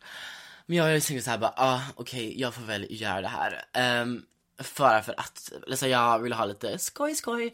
Men 0.65 0.77
jag 0.77 0.85
tänkte 0.85 1.13
liksom 1.13 1.25
såhär 1.25 1.37
bara, 1.37 1.53
ah, 1.55 1.81
okej, 1.95 2.27
okay, 2.27 2.41
jag 2.41 2.53
får 2.53 2.61
väl 2.61 2.87
göra 2.89 3.21
det 3.21 3.27
här. 3.27 3.65
Um, 4.01 4.25
för, 4.63 5.01
för 5.01 5.13
att, 5.17 5.51
alltså 5.69 5.87
jag 5.87 6.19
ville 6.19 6.35
ha 6.35 6.45
lite 6.45 6.77
skoj 6.77 7.15
skoj. 7.15 7.53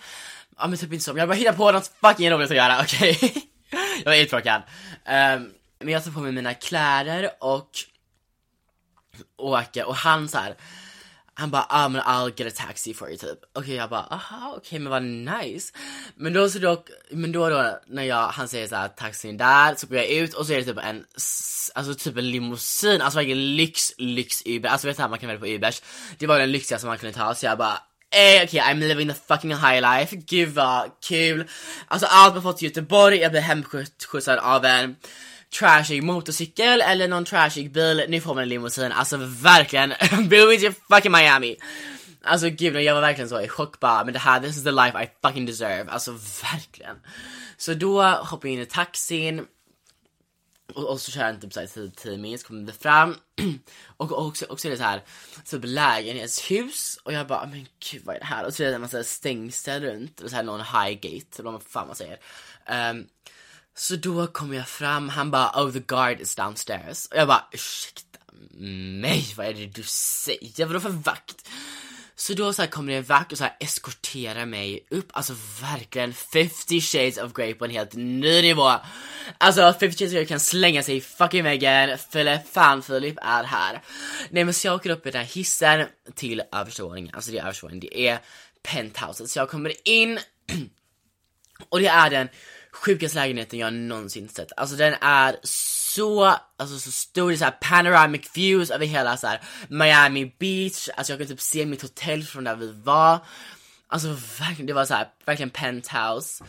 Ja 0.57 0.67
men 0.67 0.77
typ 0.77 0.93
inte 0.93 1.05
så, 1.05 1.17
jag 1.17 1.29
bara 1.29 1.35
hittar 1.35 1.53
på 1.53 1.71
något 1.71 1.91
fucking 2.01 2.31
roligt 2.31 2.51
att 2.51 2.57
göra, 2.57 2.79
okej? 2.81 3.15
Okay? 3.21 3.41
jag 4.03 4.11
var 4.11 4.17
uttråkad. 4.17 4.61
Um, 4.61 5.13
ehm, 5.13 5.53
men 5.79 5.93
jag 5.93 6.03
tar 6.03 6.11
på 6.11 6.19
mig 6.19 6.31
mina 6.31 6.53
kläder 6.53 7.29
och 7.39 7.69
åker 9.37 9.85
och 9.87 9.95
han 9.95 10.29
så 10.29 10.37
här, 10.37 10.55
han 11.39 11.51
bara 11.51 11.65
ah 11.69 11.89
men 11.89 12.01
I'll 12.01 12.31
get 12.35 12.47
a 12.47 12.65
taxi 12.67 12.93
for 12.93 13.09
you 13.09 13.17
typ. 13.17 13.39
Okej 13.53 13.61
okay, 13.61 13.75
jag 13.75 13.89
bara 13.89 14.07
aha 14.09 14.49
okej 14.49 14.57
okay, 14.57 14.79
men 14.79 14.91
vad 14.91 15.03
nice. 15.03 15.73
Men 16.15 16.33
då 16.33 16.49
så 16.49 16.59
dock, 16.59 16.89
men 17.11 17.31
då 17.31 17.49
då 17.49 17.79
när 17.87 18.03
jag, 18.03 18.27
han 18.27 18.47
säger 18.47 18.67
såhär 18.67 18.87
taxin 18.87 19.37
där 19.37 19.75
så 19.75 19.87
går 19.87 19.97
jag 19.97 20.07
ut 20.07 20.33
och 20.33 20.45
så 20.45 20.53
är 20.53 20.57
det 20.57 20.63
typ 20.63 20.77
en, 20.77 21.05
alltså 21.75 21.93
typ 21.93 22.17
en 22.17 22.31
limousin, 22.31 23.01
alltså 23.01 23.19
verkligen 23.19 23.55
lyx, 23.55 23.91
lyx 23.97 24.41
Uber. 24.45 24.69
Alltså 24.69 24.87
vet 24.87 24.97
du 24.97 25.07
man 25.07 25.19
kan 25.19 25.27
välja 25.27 25.39
på 25.39 25.47
Ubers. 25.47 25.81
Det 26.17 26.27
var 26.27 26.39
den 26.39 26.51
lyxigaste 26.51 26.87
man 26.87 26.97
kunde 26.97 27.17
ta 27.17 27.35
så 27.35 27.45
jag 27.45 27.57
bara 27.57 27.79
Eh, 28.09 28.43
okej, 28.43 28.43
okay, 28.43 28.59
I'm 28.59 28.79
living 28.79 29.07
the 29.07 29.13
fucking 29.13 29.51
high 29.51 29.81
life. 29.81 30.15
Gud 30.15 30.49
vad 30.49 30.91
kul. 31.07 31.47
Alltså 31.87 32.07
allt 32.09 32.33
man 32.33 32.43
fått 32.43 32.61
i 32.61 32.65
Göteborg, 32.65 33.17
jag 33.17 33.31
blev 33.31 33.43
hemskjutsad 33.43 34.39
av 34.39 34.65
en 34.65 34.95
trashig 35.49 36.03
motorcykel 36.03 36.81
eller 36.81 37.07
någon 37.07 37.25
trashig 37.25 37.71
bil, 37.71 38.05
nu 38.09 38.21
får 38.21 38.33
man 38.33 38.43
en 38.43 38.49
limousin, 38.49 38.91
alltså 38.91 39.17
verkligen, 39.17 39.89
Boom 40.11 40.57
to 40.57 40.71
fucking 40.89 41.11
Miami! 41.11 41.57
Alltså 42.23 42.49
gud, 42.49 42.75
jag 42.75 42.93
var 42.93 43.01
verkligen 43.01 43.29
så 43.29 43.41
i 43.41 43.47
chock 43.47 43.79
bara, 43.79 44.03
men 44.03 44.13
det 44.13 44.19
här, 44.19 44.39
this 44.39 44.57
is 44.57 44.63
the 44.63 44.71
life 44.71 45.03
I 45.03 45.09
fucking 45.21 45.45
deserve, 45.45 45.91
alltså 45.91 46.11
verkligen. 46.41 46.95
Så 47.57 47.73
då 47.73 48.03
hoppar 48.03 48.47
jag 48.47 48.53
in 48.53 48.61
i 48.61 48.65
taxin, 48.65 49.45
och, 50.73 50.89
och 50.89 51.01
så 51.01 51.11
kör 51.11 51.23
han 51.23 51.39
typ 51.39 51.53
såhär 51.53 51.67
10, 51.67 51.91
10 51.95 52.17
mil, 52.17 52.39
så 52.39 52.47
kommer 52.47 52.63
det 52.63 52.73
fram, 52.73 53.15
och, 53.85 54.11
och 54.11 54.27
också, 54.27 54.45
också 54.49 54.67
är 54.67 54.71
det 54.71 54.77
såhär 54.77 55.03
typ 55.45 55.61
lägenhetshus, 55.63 56.99
och 57.03 57.13
jag 57.13 57.27
bara, 57.27 57.45
men 57.45 57.67
gud 57.91 58.01
vad 58.05 58.15
är 58.15 58.19
det 58.19 58.25
här? 58.25 58.45
Och 58.45 58.53
så 58.53 58.63
är 58.63 58.67
det 58.67 58.75
en 58.75 58.81
massa 58.81 59.03
stängsel 59.03 59.83
runt, 59.83 60.21
och 60.21 60.29
så 60.29 60.35
här 60.35 60.43
någon 60.43 60.59
high 60.59 60.93
gate, 60.93 61.39
eller 61.39 61.51
vad 61.51 61.63
fan 61.63 61.87
man 61.87 61.95
säger. 61.95 62.19
Um, 62.91 63.07
så 63.79 63.95
då 63.95 64.27
kommer 64.27 64.55
jag 64.55 64.67
fram, 64.67 65.09
han 65.09 65.31
bara 65.31 65.63
oh 65.63 65.71
the 65.71 65.79
guard 65.79 66.19
is 66.19 66.35
downstairs. 66.35 67.05
Och 67.05 67.17
jag 67.17 67.27
bara 67.27 67.47
ursäkta 67.51 68.19
mig, 69.01 69.33
vad 69.37 69.45
är 69.45 69.53
det 69.53 69.65
du 69.65 69.83
säger? 69.83 70.65
Vadå 70.65 70.79
för 70.79 70.89
vakt? 70.89 71.49
Så 72.15 72.33
då 72.33 72.53
så 72.53 72.61
här 72.61 72.69
kommer 72.69 72.91
det 72.91 72.97
en 72.97 73.03
vakt 73.03 73.31
och 73.31 73.37
så 73.37 73.43
här 73.43 73.57
eskorterar 73.59 74.45
mig 74.45 74.87
upp, 74.89 75.09
alltså 75.11 75.33
verkligen 75.61 76.13
50 76.13 76.81
shades 76.81 77.17
of 77.17 77.33
Grey 77.33 77.53
på 77.53 77.65
en 77.65 77.71
helt 77.71 77.93
ny 77.93 78.41
nivå. 78.41 78.71
Alltså 79.37 79.73
50 79.79 79.97
shades 79.97 80.01
of 80.01 80.13
Grey 80.13 80.25
kan 80.25 80.39
slänga 80.39 80.83
sig 80.83 80.95
i 80.95 81.01
fucking 81.01 81.43
väggen, 81.43 81.97
för 81.97 82.37
fan 82.51 82.83
Filip 82.83 83.17
är 83.21 83.43
här. 83.43 83.81
Nej 84.29 84.43
men 84.43 84.53
så 84.53 84.67
jag 84.67 84.75
åker 84.75 84.89
upp 84.89 85.05
i 85.07 85.11
den 85.11 85.21
här 85.21 85.33
hissen 85.33 85.87
till 86.15 86.43
övervåningen, 86.51 87.15
alltså 87.15 87.31
det 87.31 87.37
är 87.37 87.43
övervåningen, 87.43 87.79
det 87.79 88.07
är 88.07 88.19
penthouset. 88.63 89.29
Så 89.29 89.39
jag 89.39 89.49
kommer 89.49 89.87
in 89.87 90.19
och 91.69 91.79
det 91.79 91.87
är 91.87 92.09
den 92.09 92.29
sjukaste 92.77 93.17
lägenheten 93.17 93.59
jag 93.59 93.73
någonsin 93.73 94.29
sett. 94.29 94.51
Alltså 94.57 94.75
den 94.75 94.93
är 95.01 95.35
så, 95.43 96.25
alltså 96.57 96.79
så 96.79 96.91
stor, 96.91 97.29
det 97.29 97.35
är 97.35 97.37
så 97.37 97.43
här 97.43 97.57
panoramic 97.61 98.21
views 98.33 98.69
över 98.69 98.85
hela 98.85 99.17
så 99.17 99.27
här 99.27 99.41
Miami 99.67 100.35
Beach, 100.39 100.89
alltså 100.95 101.13
jag 101.13 101.19
kan 101.19 101.27
typ 101.27 101.41
se 101.41 101.65
mitt 101.65 101.81
hotell 101.81 102.23
från 102.23 102.43
där 102.43 102.55
vi 102.55 102.71
var. 102.71 103.19
Alltså 103.87 104.07
verkligen, 104.39 104.65
det 104.65 104.73
var 104.73 104.85
så 104.85 104.93
här, 104.93 105.07
verkligen 105.25 105.49
penthouse. 105.49 106.43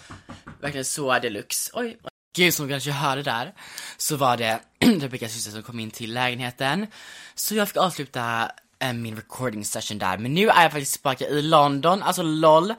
Verkligen 0.60 0.84
så 0.84 1.18
deluxe. 1.18 1.70
Oj, 1.74 1.98
gud 2.36 2.54
som 2.54 2.68
kanske 2.68 2.90
hörde 2.90 3.22
där, 3.22 3.54
så 3.96 4.16
var 4.16 4.36
det 4.36 4.60
Rebeckas 4.80 5.32
syster 5.32 5.50
som 5.50 5.62
kom 5.62 5.80
in 5.80 5.90
till 5.90 6.14
lägenheten. 6.14 6.86
Så 7.34 7.54
jag 7.54 7.68
fick 7.68 7.76
avsluta 7.76 8.50
Äh, 8.80 8.92
min 8.92 9.16
recording 9.16 9.64
session 9.64 9.98
där, 9.98 10.18
men 10.18 10.34
nu 10.34 10.48
är 10.48 10.62
jag 10.62 10.72
faktiskt 10.72 10.92
tillbaka 10.92 11.28
i 11.28 11.42
London, 11.42 12.02
alltså 12.02 12.22
LOL. 12.22 12.74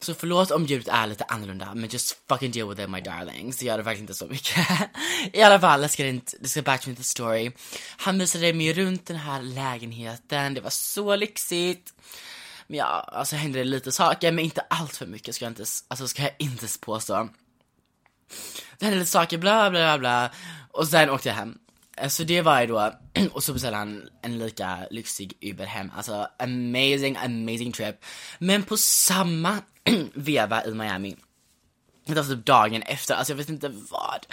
Så 0.00 0.14
förlåt 0.14 0.50
om 0.50 0.66
ljudet 0.66 0.88
är 0.88 1.06
lite 1.06 1.24
annorlunda, 1.24 1.74
men 1.74 1.88
just 1.88 2.16
fucking 2.28 2.52
deal 2.52 2.68
with 2.68 2.80
it 2.80 2.90
my 2.90 3.00
darlings. 3.00 3.56
Det 3.56 3.64
gör 3.64 3.76
det 3.76 3.82
verkligen 3.82 4.02
inte 4.02 4.14
så 4.14 4.26
mycket. 4.26 4.66
I 5.32 5.42
alla 5.42 5.60
fall, 5.60 5.84
let's 5.84 6.00
get, 6.00 6.14
into, 6.14 6.36
let's 6.36 6.56
get 6.56 6.64
back 6.64 6.80
to 6.80 6.94
the 6.94 7.02
story. 7.02 7.52
Han 7.96 8.18
visade 8.18 8.52
mig 8.52 8.72
runt 8.72 9.06
den 9.06 9.16
här 9.16 9.42
lägenheten, 9.42 10.54
det 10.54 10.60
var 10.60 10.70
så 10.70 11.16
lyxigt. 11.16 11.94
Men 12.66 12.78
ja, 12.78 13.10
alltså 13.12 13.36
hände 13.36 13.58
det 13.58 13.64
lite 13.64 13.92
saker, 13.92 14.32
men 14.32 14.44
inte 14.44 14.60
allt 14.70 14.96
för 14.96 15.06
mycket 15.06 15.34
ska 15.34 15.44
jag 15.44 15.50
inte, 15.50 15.64
alltså 15.88 16.08
ska 16.08 16.22
jag 16.22 16.32
inte 16.38 16.66
påstå. 16.80 17.28
Det 18.78 18.84
hände 18.84 18.98
lite 18.98 19.10
saker, 19.10 19.38
bla 19.38 19.70
bla 19.70 19.98
bla 19.98 20.30
och 20.70 20.88
sen 20.88 21.10
åkte 21.10 21.28
jag 21.28 21.36
hem. 21.36 21.58
Så 22.08 22.24
det 22.24 22.42
var 22.42 22.60
ju 22.60 22.66
då, 22.66 22.92
och 23.32 23.44
så 23.44 23.52
beställde 23.52 23.78
han 23.78 24.08
en 24.22 24.38
lika 24.38 24.86
lyxig 24.90 25.32
Uber 25.40 25.66
hem, 25.66 25.90
alltså 25.96 26.28
amazing, 26.38 27.16
amazing 27.16 27.72
trip. 27.72 28.04
Men 28.38 28.62
på 28.62 28.76
samma 28.76 29.58
veva 30.14 30.64
i 30.64 30.74
Miami, 30.74 31.16
det 32.06 32.14
var 32.14 32.24
typ 32.24 32.46
dagen 32.46 32.82
efter, 32.82 33.14
alltså 33.14 33.32
jag 33.32 33.36
vet 33.36 33.48
inte 33.48 33.68
vad 33.68 34.26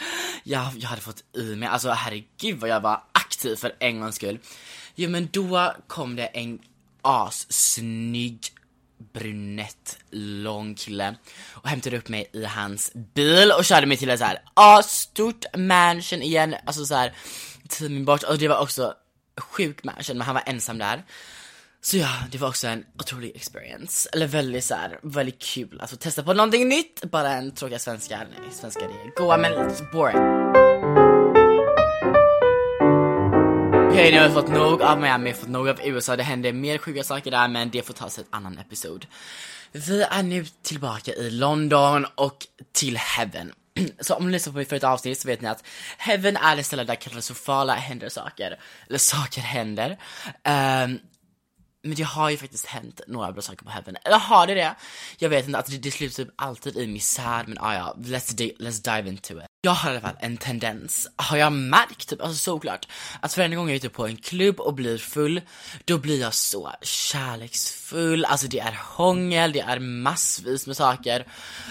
jag, 0.43 0.71
jag 0.75 0.89
hade 0.89 1.01
fått 1.01 1.23
i 1.37 1.55
mig, 1.55 1.69
alltså 1.69 1.89
herregud 1.89 2.59
vad 2.59 2.69
jag 2.69 2.81
var 2.81 3.03
aktiv 3.11 3.55
för 3.55 3.75
en 3.79 3.99
gångs 3.99 4.15
skull. 4.15 4.39
Jo 4.95 5.09
men 5.09 5.29
då 5.31 5.73
kom 5.87 6.15
det 6.15 6.25
en 6.25 6.59
assnygg 7.01 8.39
brunett, 9.13 9.97
lång 10.11 10.75
kille 10.75 11.15
och 11.51 11.69
hämtade 11.69 11.97
upp 11.97 12.09
mig 12.09 12.29
i 12.33 12.45
hans 12.45 12.91
bil 12.93 13.51
och 13.57 13.65
körde 13.65 13.87
mig 13.87 13.97
till 13.97 14.09
ett 14.09 14.19
så 14.19 14.25
här 14.25 14.41
ah, 14.53 14.79
asstort 14.79 15.45
mansion 15.57 16.21
igen, 16.21 16.55
alltså 16.65 16.85
så 16.85 16.95
här 16.95 17.13
timmen 17.71 18.05
bort 18.05 18.23
och 18.23 18.37
det 18.37 18.47
var 18.47 18.59
också 18.59 18.93
sjuk 19.37 19.83
match, 19.83 20.09
men 20.09 20.21
han 20.21 20.35
var 20.35 20.43
ensam 20.45 20.77
där. 20.77 21.03
Så 21.83 21.97
ja, 21.97 22.09
det 22.31 22.37
var 22.37 22.47
också 22.47 22.67
en 22.67 22.85
otrolig 22.99 23.35
experience, 23.35 24.09
eller 24.13 24.27
väldigt 24.27 24.65
så 24.65 24.75
här, 24.75 24.99
väldigt 25.03 25.41
kul, 25.41 25.81
alltså 25.81 25.95
testa 25.97 26.23
på 26.23 26.33
någonting 26.33 26.67
nytt, 26.67 27.03
bara 27.11 27.31
en 27.31 27.51
tråkiga 27.51 27.79
svenska, 27.79 28.17
nej 28.17 28.51
svenska 28.51 28.79
det 28.79 28.93
är 28.93 29.15
goa 29.15 29.37
men 29.37 29.53
it's 29.53 29.91
boring. 29.91 30.17
Okej, 33.91 33.99
okay, 33.99 34.11
nu 34.11 34.17
har 34.17 34.23
jag 34.23 34.33
fått 34.33 34.49
nog 34.49 34.81
av 34.81 34.99
Miami, 34.99 35.33
fått 35.33 35.49
nog 35.49 35.69
av 35.69 35.79
USA, 35.83 36.15
det 36.15 36.23
händer 36.23 36.53
mer 36.53 36.77
sjuka 36.77 37.03
saker 37.03 37.31
där 37.31 37.47
men 37.47 37.69
det 37.69 37.81
får 37.81 37.93
tas 37.93 38.17
i 38.17 38.21
ett 38.21 38.27
annan 38.29 38.57
episod. 38.57 39.05
Vi 39.71 40.01
är 40.01 40.23
nu 40.23 40.45
tillbaka 40.61 41.13
i 41.13 41.29
London 41.29 42.05
och 42.15 42.47
till 42.71 42.97
Heaven. 42.97 43.51
Så 43.99 44.15
om 44.15 44.25
ni 44.25 44.31
lyssnar 44.31 44.53
på 44.53 44.59
mitt 44.59 44.69
förra 44.69 44.89
avsnitt 44.89 45.19
så 45.19 45.27
vet 45.27 45.41
ni 45.41 45.47
att 45.47 45.63
Heaven 45.97 46.37
är 46.37 46.55
det 46.55 46.63
ställe 46.63 46.83
där 46.83 46.95
katastrofala 46.95 47.73
händer 47.73 48.09
saker, 48.09 48.59
eller 48.87 48.99
saker 48.99 49.41
händer. 49.41 49.97
Um, 50.83 50.99
men 51.83 51.95
det 51.95 52.03
har 52.03 52.29
ju 52.29 52.37
faktiskt 52.37 52.65
hänt 52.65 53.01
några 53.07 53.31
bra 53.31 53.41
saker 53.41 53.65
på 53.65 53.71
Heaven. 53.71 53.97
Eller 54.05 54.17
har 54.17 54.47
det 54.47 54.53
det? 54.53 54.75
Jag 55.17 55.29
vet 55.29 55.45
inte, 55.45 55.57
alltså 55.57 55.73
det, 55.73 55.77
det 55.77 55.91
slutar 55.91 56.23
typ 56.23 56.33
alltid 56.35 56.77
i 56.77 56.87
misär, 56.87 57.43
men 57.47 57.57
ah, 57.59 57.73
ja, 57.73 57.95
let's, 57.99 58.55
let's 58.59 58.95
dive 58.95 59.09
into 59.09 59.33
it. 59.33 59.45
Jag 59.61 59.71
har 59.71 59.89
i 59.89 59.93
alla 59.93 60.01
fall 60.01 60.17
en 60.19 60.37
tendens, 60.37 61.09
har 61.15 61.37
jag 61.37 61.53
märkt, 61.53 62.09
typ, 62.09 62.21
alltså 62.21 62.37
såklart, 62.37 62.87
att 63.19 63.37
varje 63.37 63.55
gång 63.55 63.67
jag 63.67 63.73
är 63.73 63.77
ute 63.77 63.89
på 63.89 64.07
en 64.07 64.17
klubb 64.17 64.59
och 64.59 64.73
blir 64.73 64.97
full, 64.97 65.41
då 65.85 65.97
blir 65.97 66.21
jag 66.21 66.33
så 66.33 66.71
kärleksfull, 66.81 68.25
alltså 68.25 68.47
det 68.47 68.59
är 68.59 68.79
hångel, 68.83 69.51
det 69.51 69.59
är 69.59 69.79
massvis 69.79 70.67
med 70.67 70.77
saker. 70.77 71.27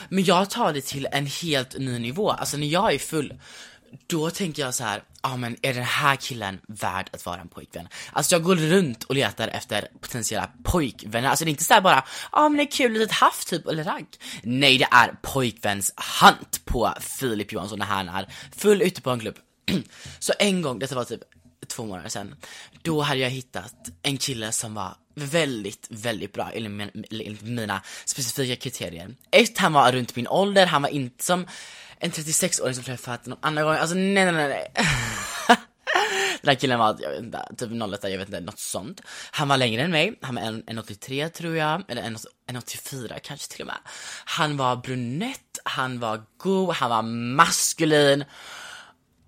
Men 0.08 0.24
jag 0.24 0.50
tar 0.50 0.72
det 0.72 0.80
till 0.80 1.08
en 1.12 1.26
helt 1.26 1.78
ny 1.78 1.98
nivå, 1.98 2.30
alltså 2.30 2.56
när 2.56 2.66
jag 2.66 2.94
är 2.94 2.98
full, 2.98 3.34
då 4.06 4.30
tänker 4.30 4.62
jag 4.62 4.74
så 4.74 4.84
här, 4.84 5.02
ja 5.22 5.32
ah, 5.32 5.36
men 5.36 5.56
är 5.62 5.74
den 5.74 5.84
här 5.84 6.16
killen 6.16 6.60
värd 6.68 7.10
att 7.12 7.26
vara 7.26 7.40
en 7.40 7.48
pojkvän? 7.48 7.88
Alltså 8.12 8.34
jag 8.34 8.42
går 8.42 8.56
runt 8.56 9.04
och 9.04 9.14
letar 9.14 9.48
efter 9.48 9.88
potentiella 10.00 10.50
pojkvänner, 10.64 11.28
alltså 11.28 11.44
det 11.44 11.48
är 11.48 11.52
inte 11.52 11.64
så 11.64 11.80
bara, 11.80 11.94
ja 11.94 12.04
ah, 12.30 12.48
men 12.48 12.56
det 12.56 12.62
är 12.62 12.70
kul 12.70 12.92
litet 12.92 13.12
haft 13.12 13.48
typ, 13.48 13.66
eller 13.66 13.84
ragg. 13.84 14.06
Nej 14.42 14.78
det 14.78 14.88
är 14.90 15.14
pojkväns 15.22 15.92
hunt 16.20 16.64
på 16.64 16.94
Filip 17.00 17.52
Johansson 17.52 17.78
när 17.78 17.86
han 17.86 18.08
är 18.08 18.32
full 18.56 18.82
ute 18.82 19.02
på 19.02 19.10
en 19.10 19.20
klubb. 19.20 19.36
så 20.18 20.32
en 20.38 20.62
gång, 20.62 20.78
detta 20.78 20.94
var 20.94 21.04
typ 21.04 21.22
två 21.70 21.84
månader 21.84 22.08
sedan, 22.08 22.34
då 22.82 23.00
hade 23.00 23.20
jag 23.20 23.30
hittat 23.30 23.74
en 24.02 24.16
kille 24.16 24.52
som 24.52 24.74
var 24.74 24.94
väldigt, 25.14 25.86
väldigt 25.90 26.32
bra 26.32 26.50
enligt 26.52 27.42
mina 27.42 27.82
specifika 28.04 28.56
kriterier. 28.56 29.14
Ett, 29.30 29.58
han 29.58 29.72
var 29.72 29.92
runt 29.92 30.16
min 30.16 30.28
ålder, 30.28 30.66
han 30.66 30.82
var 30.82 30.88
inte 30.88 31.24
som 31.24 31.46
en 31.98 32.10
36-åring 32.10 32.74
som 32.74 32.84
träffat 32.84 33.26
någon 33.26 33.38
annan 33.42 33.64
gång, 33.64 33.74
alltså 33.74 33.96
nej 33.96 34.24
nej 34.24 34.32
nej 34.32 34.48
nej. 34.48 34.72
Den 36.42 36.48
här 36.48 36.54
killen 36.54 36.78
var, 36.78 36.96
jag 37.00 37.10
vet 37.10 37.20
inte, 37.20 37.46
typ 37.56 37.70
01, 37.70 37.98
jag 38.02 38.18
vet 38.18 38.28
inte, 38.28 38.40
något 38.40 38.58
sånt. 38.58 39.00
Han 39.30 39.48
var 39.48 39.56
längre 39.56 39.82
än 39.82 39.90
mig, 39.90 40.18
han 40.22 40.34
var 40.34 40.42
1,83 40.42 41.28
tror 41.28 41.56
jag, 41.56 41.82
eller 41.88 42.02
1,84 42.02 43.18
kanske 43.22 43.52
till 43.52 43.60
och 43.60 43.66
med. 43.66 43.78
Han 44.24 44.56
var 44.56 44.76
brunett, 44.76 45.58
han 45.64 46.00
var 46.00 46.22
god, 46.36 46.74
han 46.74 46.90
var 46.90 47.02
maskulin. 47.02 48.24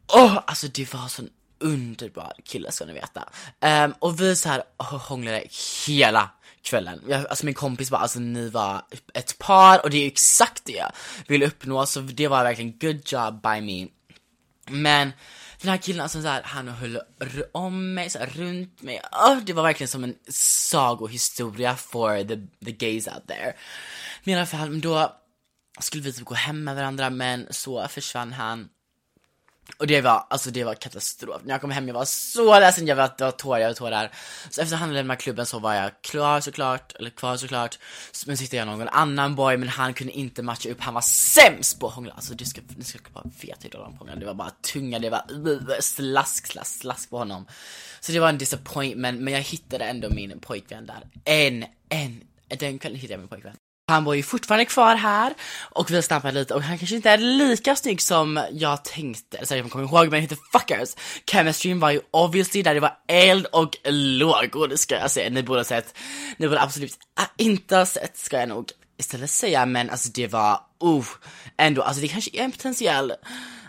Åh, 0.08 0.24
oh, 0.24 0.38
alltså 0.46 0.68
det 0.68 0.94
var 0.94 1.08
sån 1.08 1.28
underbar 1.62 2.32
kille 2.44 2.72
ska 2.72 2.84
ni 2.84 2.92
veta. 2.92 3.28
Um, 3.60 3.94
och 3.98 4.20
vi 4.20 4.36
så 4.36 4.48
här 4.48 4.62
hånglade 4.78 5.44
hela 5.86 6.30
kvällen. 6.62 7.02
Jag, 7.08 7.26
alltså 7.26 7.46
min 7.46 7.54
kompis 7.54 7.90
bara, 7.90 8.00
alltså 8.00 8.20
ni 8.20 8.48
var 8.48 8.82
ett 9.14 9.38
par 9.38 9.82
och 9.82 9.90
det 9.90 9.98
är 9.98 10.06
exakt 10.06 10.64
det 10.64 10.72
jag 10.72 10.92
vill 11.26 11.42
uppnå, 11.42 11.86
så 11.86 12.00
det 12.00 12.28
var 12.28 12.44
verkligen 12.44 12.78
good 12.78 13.12
job 13.12 13.42
by 13.42 13.60
me. 13.60 13.88
Men 14.70 15.12
den 15.60 15.70
här 15.70 15.78
killen, 15.78 16.00
alltså 16.00 16.22
så 16.22 16.28
här, 16.28 16.42
han 16.42 16.68
höll 16.68 17.00
om 17.52 17.94
mig, 17.94 18.10
så 18.10 18.18
här, 18.18 18.26
runt 18.26 18.82
mig. 18.82 19.00
Oh, 19.12 19.36
det 19.36 19.52
var 19.52 19.62
verkligen 19.62 19.88
som 19.88 20.04
en 20.04 20.14
sagohistoria 20.28 21.76
for 21.76 22.24
the, 22.24 22.36
the 22.64 22.72
gays 22.72 23.08
out 23.08 23.26
there. 23.26 23.52
Men 24.24 24.34
i 24.34 24.36
alla 24.36 24.46
fall, 24.46 24.80
då 24.80 25.16
skulle 25.80 26.02
vi 26.02 26.12
typ 26.12 26.24
gå 26.24 26.34
hem 26.34 26.64
med 26.64 26.76
varandra, 26.76 27.10
men 27.10 27.46
så 27.50 27.88
försvann 27.88 28.32
han. 28.32 28.68
Och 29.76 29.86
det 29.86 30.00
var, 30.00 30.26
alltså 30.30 30.50
det 30.50 30.64
var 30.64 30.74
katastrof. 30.74 31.42
När 31.44 31.54
jag 31.54 31.60
kom 31.60 31.70
hem 31.70 31.86
jag 31.88 31.94
var 31.94 32.04
så 32.04 32.60
ledsen, 32.60 32.86
jag 32.86 32.96
var, 32.96 33.10
det 33.18 33.24
var 33.24 33.30
tårar, 33.30 33.58
jag 33.58 33.68
var 33.68 33.74
tårar. 33.74 34.10
Så 34.50 34.62
efter 34.62 34.76
han 34.76 34.94
lämnade 34.94 35.20
klubben 35.20 35.46
så 35.46 35.58
var 35.58 35.74
jag 35.74 35.90
klar 36.02 36.40
såklart, 36.40 36.92
eller 36.96 37.10
kvar 37.10 37.36
såklart. 37.36 37.78
Men 38.26 38.36
så 38.36 38.42
hittade 38.42 38.56
jag 38.56 38.66
någon 38.66 38.88
annan 38.88 39.34
boy, 39.34 39.56
men 39.56 39.68
han 39.68 39.94
kunde 39.94 40.12
inte 40.12 40.42
matcha 40.42 40.70
upp, 40.70 40.80
han 40.80 40.94
var 40.94 41.00
sämst 41.00 41.80
på 41.80 41.86
att 41.86 41.94
hångla. 41.94 42.12
Alltså 42.12 42.34
du 42.34 42.44
ska, 42.44 42.60
ni 42.76 42.84
ska 42.84 42.98
bara 43.12 43.24
veta 43.40 43.58
hur 43.62 43.70
de 43.70 43.94
hånglar. 43.94 44.16
Det 44.16 44.26
var 44.26 44.34
bara 44.34 44.50
tunga, 44.50 44.98
det 44.98 45.10
var 45.10 45.24
uh, 45.46 45.78
slask, 45.80 46.46
slask, 46.46 46.80
slask 46.80 47.10
på 47.10 47.18
honom. 47.18 47.46
Så 48.00 48.12
det 48.12 48.20
var 48.20 48.28
en 48.28 48.38
disappointment, 48.38 49.20
men 49.20 49.34
jag 49.34 49.40
hittade 49.40 49.84
ändå 49.84 50.08
min 50.10 50.40
pojkvän 50.40 50.86
där. 50.86 51.06
En, 51.24 51.64
en, 51.88 52.20
den 52.48 52.78
kvällen 52.78 52.98
hittade 52.98 53.14
jag 53.14 53.20
min 53.20 53.28
pojkvän. 53.28 53.56
Han 53.92 54.04
var 54.04 54.14
ju 54.14 54.22
fortfarande 54.22 54.64
kvar 54.64 54.94
här 54.94 55.34
och 55.60 55.90
vi 55.90 56.02
snappade 56.02 56.34
lite 56.34 56.54
och 56.54 56.62
han 56.62 56.78
kanske 56.78 56.96
inte 56.96 57.10
är 57.10 57.18
lika 57.18 57.76
snygg 57.76 58.02
som 58.02 58.44
jag 58.52 58.84
tänkte, 58.84 59.36
eller 59.36 59.56
jag 59.56 59.70
kommer 59.70 59.84
ihåg, 59.84 60.10
men 60.10 60.20
heter 60.20 60.38
fuckers. 60.52 60.94
Chemistryn 61.30 61.80
var 61.80 61.90
ju 61.90 62.00
obviously 62.10 62.62
där 62.62 62.74
det 62.74 62.80
var 62.80 62.96
eld 63.08 63.46
och 63.46 63.76
lågor 63.84 64.76
ska 64.76 64.94
jag 64.94 65.10
säga. 65.10 65.30
Ni 65.30 65.42
borde 65.42 65.60
ha 65.60 65.64
sett, 65.64 65.98
ni 66.36 66.48
borde 66.48 66.60
absolut 66.60 66.98
inte 67.38 67.76
ha 67.76 67.86
sett 67.86 68.18
ska 68.18 68.40
jag 68.40 68.48
nog 68.48 68.70
istället 68.98 69.30
säga, 69.30 69.66
men 69.66 69.90
alltså 69.90 70.08
det 70.14 70.26
var, 70.26 70.60
oh 70.80 71.06
ändå, 71.56 71.82
alltså 71.82 72.02
det 72.02 72.08
kanske 72.08 72.30
är 72.34 72.44
en 72.44 72.52
potentiell 72.52 73.12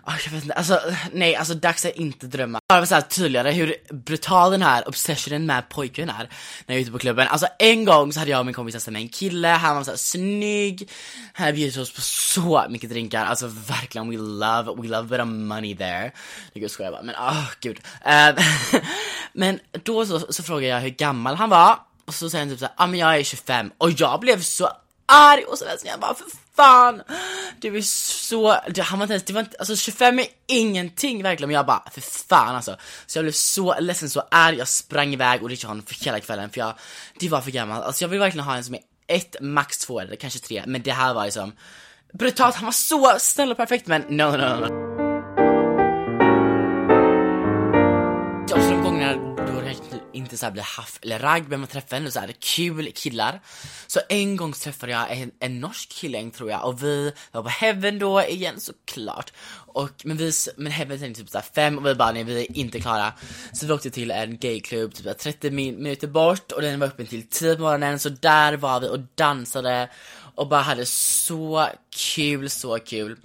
Oh, 0.07 0.13
jag 0.25 0.31
vet 0.31 0.43
inte, 0.43 0.53
alltså 0.53 0.79
nej, 1.11 1.35
alltså 1.35 1.53
dags 1.53 1.85
att 1.85 1.95
inte 1.95 2.27
drömma. 2.27 2.59
Bara 2.69 2.85
så 2.85 2.95
här 2.95 3.01
tydligare 3.01 3.51
hur 3.51 3.75
brutal 3.89 4.51
den 4.51 4.61
här 4.61 4.87
obsessionen 4.87 5.45
med 5.45 5.69
pojken 5.69 6.09
är 6.09 6.29
när 6.65 6.75
jag 6.75 6.77
är 6.77 6.81
ute 6.81 6.91
på 6.91 6.99
klubben. 6.99 7.27
Alltså 7.27 7.47
en 7.59 7.85
gång 7.85 8.13
så 8.13 8.19
hade 8.19 8.31
jag 8.31 8.39
och 8.39 8.45
min 8.45 8.55
kompis 8.55 8.75
testat 8.75 8.91
med 8.91 9.01
en 9.01 9.09
kille, 9.09 9.47
han 9.47 9.75
var 9.75 9.83
så 9.83 9.91
här 9.91 9.97
snygg, 9.97 10.89
han 11.33 11.45
hade 11.45 11.55
bjudit 11.55 11.77
oss 11.77 11.93
på 11.93 12.01
så 12.01 12.65
mycket 12.69 12.89
drinkar, 12.89 13.25
alltså 13.25 13.47
verkligen 13.47 14.09
we 14.09 14.17
love, 14.17 14.81
we 14.81 14.87
love 14.87 14.97
a 14.97 15.07
bit 15.09 15.19
of 15.19 15.27
money 15.27 15.75
there. 15.75 16.11
Jag 16.53 16.71
skojar 16.71 16.91
bara, 16.91 17.01
men 17.01 17.15
åh 17.15 17.39
oh, 17.39 17.51
gud. 17.59 17.79
Uh, 18.05 18.43
men 19.33 19.59
då 19.83 20.05
så, 20.05 20.19
så 20.19 20.43
frågade 20.43 20.67
jag 20.67 20.79
hur 20.79 20.89
gammal 20.89 21.35
han 21.35 21.49
var, 21.49 21.79
och 22.05 22.13
så 22.13 22.29
säger 22.29 22.45
han 22.45 22.53
typ 22.53 22.59
såhär, 22.59 22.73
ja 22.77 22.83
ah, 22.83 22.87
men 22.87 22.99
jag 22.99 23.17
är 23.17 23.23
25, 23.23 23.71
och 23.77 23.91
jag 23.91 24.19
blev 24.19 24.41
så 24.41 24.69
arg 25.05 25.43
och 25.43 25.57
så 25.57 25.65
ledsen, 25.65 25.89
jag 25.89 25.99
bara 25.99 26.15
för 26.15 26.25
fan! 26.55 27.01
Du 27.59 27.77
är 27.77 27.81
så, 27.81 28.55
det, 28.69 28.81
han 28.81 28.99
var 28.99 29.03
inte 29.03 29.13
ens, 29.13 29.23
det 29.23 29.33
var 29.33 29.41
inte, 29.41 29.57
alltså 29.59 29.75
25 29.75 30.19
är 30.19 30.25
ingenting 30.47 31.23
verkligen, 31.23 31.47
men 31.47 31.55
jag 31.55 31.65
bara 31.65 31.83
för 31.91 32.01
fan 32.01 32.55
alltså. 32.55 32.77
Så 33.05 33.17
jag 33.17 33.25
blev 33.25 33.31
så 33.31 33.79
ledsen, 33.79 34.09
så 34.09 34.23
arg, 34.31 34.57
jag 34.57 34.67
sprang 34.67 35.13
iväg 35.13 35.43
och 35.43 35.49
ritade 35.49 35.67
honom 35.67 35.85
för 35.85 36.05
hela 36.05 36.19
kvällen 36.19 36.49
för 36.49 36.59
jag, 36.59 36.73
det 37.19 37.29
var 37.29 37.41
för 37.41 37.51
gammalt. 37.51 37.85
Alltså 37.85 38.03
jag 38.03 38.09
vill 38.09 38.19
verkligen 38.19 38.45
ha 38.45 38.55
en 38.55 38.63
som 38.63 38.75
är 38.75 38.81
ett, 39.07 39.35
max 39.41 39.77
två 39.77 39.99
eller 39.99 40.15
kanske 40.15 40.39
tre, 40.39 40.63
men 40.67 40.81
det 40.81 40.91
här 40.91 41.13
var 41.13 41.25
liksom 41.25 41.53
brutalt, 42.13 42.55
han 42.55 42.65
var 42.65 42.71
så 42.71 43.15
snäll 43.19 43.51
och 43.51 43.57
perfekt 43.57 43.87
men 43.87 44.01
no 44.01 44.23
no 44.23 44.37
no. 44.37 44.67
no. 44.67 44.92
Alltid 50.33 50.39
så 50.39 50.45
här 50.45 50.53
bli 50.53 50.61
haff 50.61 50.99
eller 51.01 51.19
ragg, 51.19 51.45
vem 51.49 51.59
man 51.59 51.67
träffar 51.67 51.97
ändå 51.97 52.11
så 52.11 52.19
här 52.19 52.33
kul 52.39 52.91
killar. 52.95 53.41
Så 53.87 53.99
en 54.09 54.35
gång 54.35 54.53
träffade 54.53 54.91
jag 54.91 55.11
en, 55.11 55.31
en 55.39 55.59
norsk 55.59 55.89
kille 55.89 56.31
tror 56.31 56.49
jag 56.49 56.65
och 56.65 56.83
vi 56.83 57.11
var 57.31 57.43
på 57.43 57.49
Heaven 57.49 57.99
då 57.99 58.21
igen 58.21 58.59
såklart. 58.59 59.33
Och 59.73 59.91
men 60.03 60.17
vi, 60.17 60.31
men 60.57 60.71
Heaven 60.71 60.99
tänkte 60.99 61.21
typ 61.21 61.29
såhär 61.29 61.45
fem 61.55 61.77
och 61.77 61.85
vi 61.85 61.95
bara 61.95 62.11
nej 62.11 62.23
vi 62.23 62.41
är 62.41 62.57
inte 62.57 62.79
klara. 62.79 63.13
Så 63.53 63.65
vi 63.65 63.73
åkte 63.73 63.89
till 63.89 64.11
en 64.11 64.37
gayklubb 64.37 64.93
typ 64.93 65.17
30 65.17 65.51
min 65.51 65.75
minuter 65.75 66.07
bort 66.07 66.51
och 66.51 66.61
den 66.61 66.79
var 66.79 66.87
öppen 66.87 67.07
till 67.07 67.27
10 67.29 67.55
på 67.55 67.61
morgonen 67.61 67.99
så 67.99 68.09
där 68.09 68.57
var 68.57 68.79
vi 68.79 68.87
och 68.87 68.99
dansade 69.15 69.89
och 70.35 70.47
bara 70.47 70.61
hade 70.61 70.85
så 70.85 71.67
kul, 71.89 72.49
så 72.49 72.79
kul. 72.79 73.17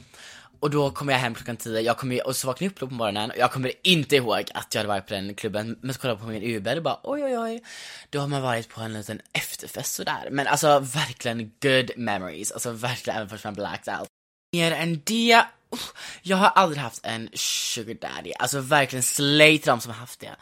Och 0.60 0.70
då 0.70 0.90
kommer 0.90 1.12
jag 1.12 1.20
hem 1.20 1.34
klockan 1.34 1.56
10, 1.56 1.80
jag 1.80 1.96
kommer, 1.96 2.26
och 2.26 2.36
så 2.36 2.46
vaknar 2.46 2.66
jag 2.66 2.72
upp 2.72 2.80
då 2.80 2.86
på 2.86 2.94
morgonen 2.94 3.30
och 3.30 3.36
jag 3.36 3.52
kommer 3.52 3.72
inte 3.82 4.16
ihåg 4.16 4.44
att 4.54 4.74
jag 4.74 4.78
hade 4.78 4.88
varit 4.88 5.06
på 5.06 5.14
den 5.14 5.34
klubben, 5.34 5.78
men 5.80 5.94
så 5.94 6.00
kollade 6.00 6.20
jag 6.20 6.26
på 6.26 6.32
min 6.32 6.42
Uber 6.42 6.76
och 6.76 6.82
bara 6.82 7.00
oj 7.02 7.24
oj 7.24 7.38
oj, 7.38 7.62
då 8.10 8.20
har 8.20 8.28
man 8.28 8.42
varit 8.42 8.68
på 8.68 8.80
en 8.80 8.92
liten 8.92 9.20
efterfest 9.32 9.94
sådär. 9.94 10.28
Men 10.30 10.46
alltså 10.46 10.78
verkligen 10.78 11.52
good 11.62 11.90
memories, 11.96 12.52
alltså 12.52 12.72
verkligen 12.72 13.16
även 13.16 13.28
fast 13.28 13.44
man 13.44 13.54
blacked 13.54 13.98
out. 13.98 14.08
Mer 14.52 14.72
än 14.72 15.02
det, 15.04 15.44
oh, 15.70 15.78
jag 16.22 16.36
har 16.36 16.48
aldrig 16.48 16.82
haft 16.82 17.06
en 17.06 17.28
sugar 17.34 17.94
daddy, 17.94 18.32
alltså 18.38 18.60
verkligen 18.60 19.02
slay 19.02 19.58
till 19.58 19.70
dem 19.70 19.80
som 19.80 19.92
har 19.92 19.98
haft 19.98 20.20
det. 20.20 20.36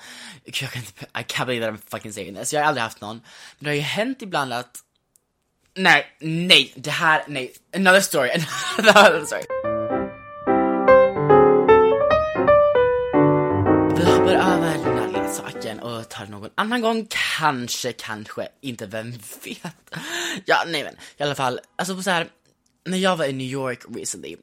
Jag 0.44 0.54
kan 0.54 0.82
inte, 0.82 1.04
I 1.04 1.22
can't 1.22 1.46
believe 1.46 1.66
that 1.66 1.74
I'm 1.74 1.90
fucking 1.90 2.12
saying 2.12 2.34
this, 2.34 2.52
jag 2.52 2.60
har 2.60 2.68
aldrig 2.68 2.82
haft 2.82 3.00
någon. 3.00 3.16
Men 3.58 3.64
det 3.64 3.70
har 3.70 3.74
ju 3.74 3.80
hänt 3.80 4.22
ibland 4.22 4.52
att 4.52 4.82
Nej, 5.78 6.06
nej, 6.20 6.72
det 6.76 6.90
här, 6.90 7.24
nej. 7.28 7.52
Another 7.74 8.00
story, 8.00 8.30
another 8.78 9.24
story. 9.24 9.42
Här 15.68 15.84
och 15.84 16.08
tar 16.08 16.24
det 16.24 16.30
någon 16.30 16.50
annan 16.54 16.80
gång. 16.80 17.06
Kanske, 17.38 17.92
kanske, 17.92 18.48
inte, 18.60 18.86
vem 18.86 19.10
vet? 19.44 19.94
Ja, 20.44 20.64
nej 20.66 20.84
men 20.84 20.94
i 21.16 21.22
alla 21.22 21.34
fall, 21.34 21.60
alltså 21.76 22.02
så 22.02 22.10
här, 22.10 22.28
när 22.84 22.98
jag 22.98 23.16
var 23.16 23.24
i 23.24 23.32
New 23.32 23.46
York 23.46 23.84
recently 23.88 24.36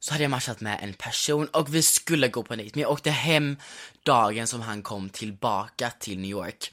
så 0.00 0.12
hade 0.12 0.24
jag 0.24 0.30
matchat 0.30 0.60
med 0.60 0.78
en 0.82 0.92
person 0.92 1.46
och 1.46 1.74
vi 1.74 1.82
skulle 1.82 2.28
gå 2.28 2.42
på 2.42 2.52
en 2.52 2.58
dejt, 2.58 2.72
men 2.74 2.82
jag 2.82 2.90
åkte 2.90 3.10
hem 3.10 3.56
dagen 4.02 4.46
som 4.46 4.60
han 4.60 4.82
kom 4.82 5.08
tillbaka 5.08 5.90
till 5.90 6.18
New 6.18 6.30
York. 6.30 6.72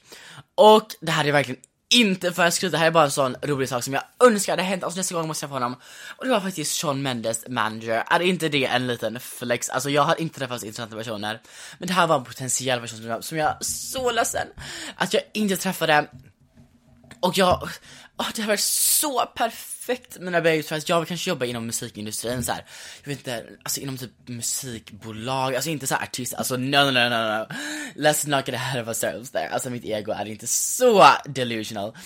Och 0.54 0.88
det 1.00 1.12
hade 1.12 1.28
jag 1.28 1.34
verkligen 1.34 1.60
inte 1.94 2.32
för 2.32 2.42
att 2.42 2.54
skryta, 2.54 2.72
det 2.72 2.78
här 2.78 2.86
är 2.86 2.90
bara 2.90 3.04
en 3.04 3.10
sån 3.10 3.36
rolig 3.42 3.68
sak 3.68 3.84
som 3.84 3.94
jag 3.94 4.02
önskar 4.24 4.52
hade 4.52 4.62
hänt, 4.62 4.84
alltså 4.84 4.98
nästa 4.98 5.14
gång 5.14 5.26
måste 5.26 5.44
jag 5.44 5.50
få 5.50 5.56
honom. 5.56 5.76
Och 6.16 6.24
det 6.24 6.30
var 6.30 6.40
faktiskt 6.40 6.80
Sean 6.80 7.02
Mendes 7.02 7.48
manager, 7.48 8.04
är 8.10 8.20
inte 8.20 8.48
det 8.48 8.64
en 8.64 8.86
liten 8.86 9.20
flex? 9.20 9.70
Alltså 9.70 9.90
jag 9.90 10.02
har 10.02 10.20
inte 10.20 10.38
träffat 10.38 10.62
intressanta 10.62 10.96
personer, 10.96 11.40
men 11.78 11.88
det 11.88 11.94
här 11.94 12.06
var 12.06 12.16
en 12.16 12.24
potentiell 12.24 12.80
person 12.80 12.98
som 12.98 13.08
jag, 13.08 13.24
som 13.24 13.38
jag 13.38 13.48
är 13.48 13.56
så 13.60 14.10
ledsen 14.10 14.48
att 14.96 15.14
jag 15.14 15.22
inte 15.32 15.56
träffade. 15.56 16.06
Och 17.22 17.38
jag, 17.38 17.62
oh, 18.16 18.28
det 18.34 18.42
har 18.42 18.48
varit 18.48 18.60
så 18.60 19.26
perfekt 19.26 20.18
med 20.18 20.32
när 20.32 20.50
jag 20.50 20.64
för 20.64 20.76
att 20.76 20.88
jag 20.88 21.00
vill 21.00 21.08
kanske 21.08 21.30
jobba 21.30 21.44
inom 21.44 21.66
musikindustrin 21.66 22.44
så 22.44 22.52
här. 22.52 22.64
Jag 23.02 23.08
vet 23.08 23.18
inte, 23.18 23.46
alltså 23.62 23.80
inom 23.80 23.98
typ 23.98 24.10
musikbolag, 24.26 25.54
alltså 25.54 25.70
inte 25.70 25.86
så 25.86 25.94
här 25.94 26.02
artist, 26.02 26.34
alltså 26.34 26.56
no 26.56 26.76
no 26.76 26.90
no 26.90 27.08
no 27.08 27.08
no. 27.08 27.46
Let's 27.96 28.28
not 28.28 28.48
get 28.48 28.56
ahead 28.56 28.82
of 28.82 28.88
ourselves 28.88 29.30
there. 29.30 29.48
Alltså 29.48 29.70
mitt 29.70 29.84
ego 29.84 30.12
är 30.12 30.26
inte 30.26 30.46
så 30.46 31.06
delusional. 31.24 31.96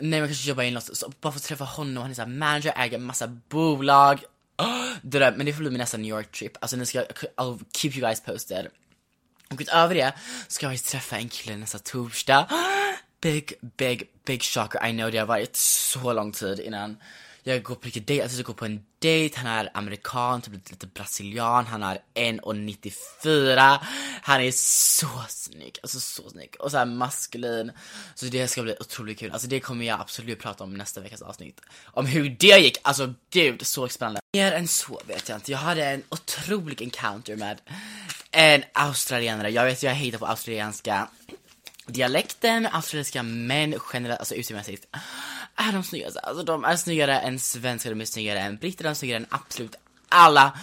Nej 0.00 0.20
men 0.20 0.28
kanske 0.28 0.48
jobba 0.48 0.64
i 0.64 0.70
något, 0.70 0.96
så 0.96 1.12
bara 1.20 1.32
få 1.32 1.38
träffa 1.38 1.64
honom, 1.64 2.02
han 2.02 2.10
är 2.10 2.14
såhär 2.14 2.28
manager, 2.28 2.72
äger 2.76 2.98
massa 2.98 3.26
bolag. 3.26 4.24
Oh, 4.58 4.92
det 5.02 5.18
där, 5.18 5.32
men 5.32 5.46
det 5.46 5.52
får 5.52 5.60
bli 5.60 5.70
min 5.70 5.78
nästa 5.78 5.96
New 5.96 6.10
York 6.10 6.32
trip, 6.32 6.52
alltså 6.60 6.76
ni 6.76 6.86
ska, 6.86 7.04
I'll 7.36 7.64
keep 7.76 7.90
you 7.90 8.00
guys 8.00 8.20
posted. 8.20 8.68
Och 9.50 9.60
utöver 9.60 9.94
det 9.94 10.12
ska 10.48 10.66
jag 10.66 10.82
träffa 10.82 11.16
en 11.16 11.28
kille 11.28 11.56
nästa 11.56 11.78
torsdag. 11.78 12.46
Big, 13.22 13.52
big, 13.76 14.08
big 14.24 14.42
shocker. 14.42 14.86
I 14.86 14.92
know 14.92 15.10
det 15.10 15.18
har 15.18 15.26
varit 15.26 15.56
så 15.56 16.12
lång 16.12 16.32
tid 16.32 16.60
innan 16.60 16.96
jag 17.42 17.62
går 17.62 17.74
på 17.74 17.86
riktigt 17.86 18.06
dejt. 18.06 18.22
Alltså 18.22 18.38
jag 18.38 18.46
går 18.46 18.54
på 18.54 18.64
en 18.64 18.84
dejt, 18.98 19.38
han 19.38 19.46
är 19.46 19.70
amerikan, 19.74 20.42
typ 20.42 20.70
lite 20.70 20.86
brasilian, 20.86 21.66
han 21.66 21.82
är 21.82 21.98
1,94. 22.14 23.78
Han 24.22 24.40
är 24.40 24.52
så 24.52 25.08
snygg, 25.28 25.78
alltså 25.82 26.00
så 26.00 26.30
snygg. 26.30 26.56
Och 26.58 26.70
så 26.70 26.78
här 26.78 26.86
maskulin. 26.86 27.72
Så 28.14 28.26
det 28.26 28.48
ska 28.48 28.62
bli 28.62 28.76
otroligt 28.80 29.18
kul. 29.18 29.32
Alltså 29.32 29.48
det 29.48 29.60
kommer 29.60 29.84
jag 29.84 30.00
absolut 30.00 30.40
prata 30.40 30.64
om 30.64 30.74
nästa 30.74 31.00
veckas 31.00 31.22
avsnitt. 31.22 31.60
Om 31.84 32.06
hur 32.06 32.36
det 32.38 32.58
gick, 32.58 32.78
alltså 32.82 33.14
gud 33.30 33.66
så 33.66 33.88
spännande. 33.88 34.20
Mer 34.32 34.52
än 34.52 34.68
så 34.68 35.00
vet 35.06 35.28
jag 35.28 35.38
inte. 35.38 35.52
Jag 35.52 35.58
hade 35.58 35.84
en 35.84 36.02
otrolig 36.08 36.82
encounter 36.82 37.36
med 37.36 37.60
en 38.30 38.62
australienare. 38.72 39.50
Jag 39.50 39.64
vet 39.64 39.82
jag 39.82 39.94
hatar 39.94 40.18
på 40.18 40.26
australienska 40.26 41.08
dialekten, 41.86 42.66
australiensiska 42.66 43.22
män 43.22 43.74
generellt, 43.92 44.20
alltså 44.20 44.34
utseendemässigt, 44.34 44.86
är 45.56 45.72
de 45.72 45.84
snyggaste. 45.84 46.20
Alltså 46.20 46.42
de 46.42 46.64
är 46.64 46.76
snyggare 46.76 47.20
än 47.20 47.38
svenskar, 47.38 47.90
de 47.90 48.00
är 48.00 48.04
snyggare 48.04 48.40
än 48.40 48.56
britter, 48.56 48.84
de 48.84 48.90
är 48.90 48.94
snyggare 48.94 49.16
än 49.16 49.26
absolut 49.30 49.76
alla. 50.08 50.58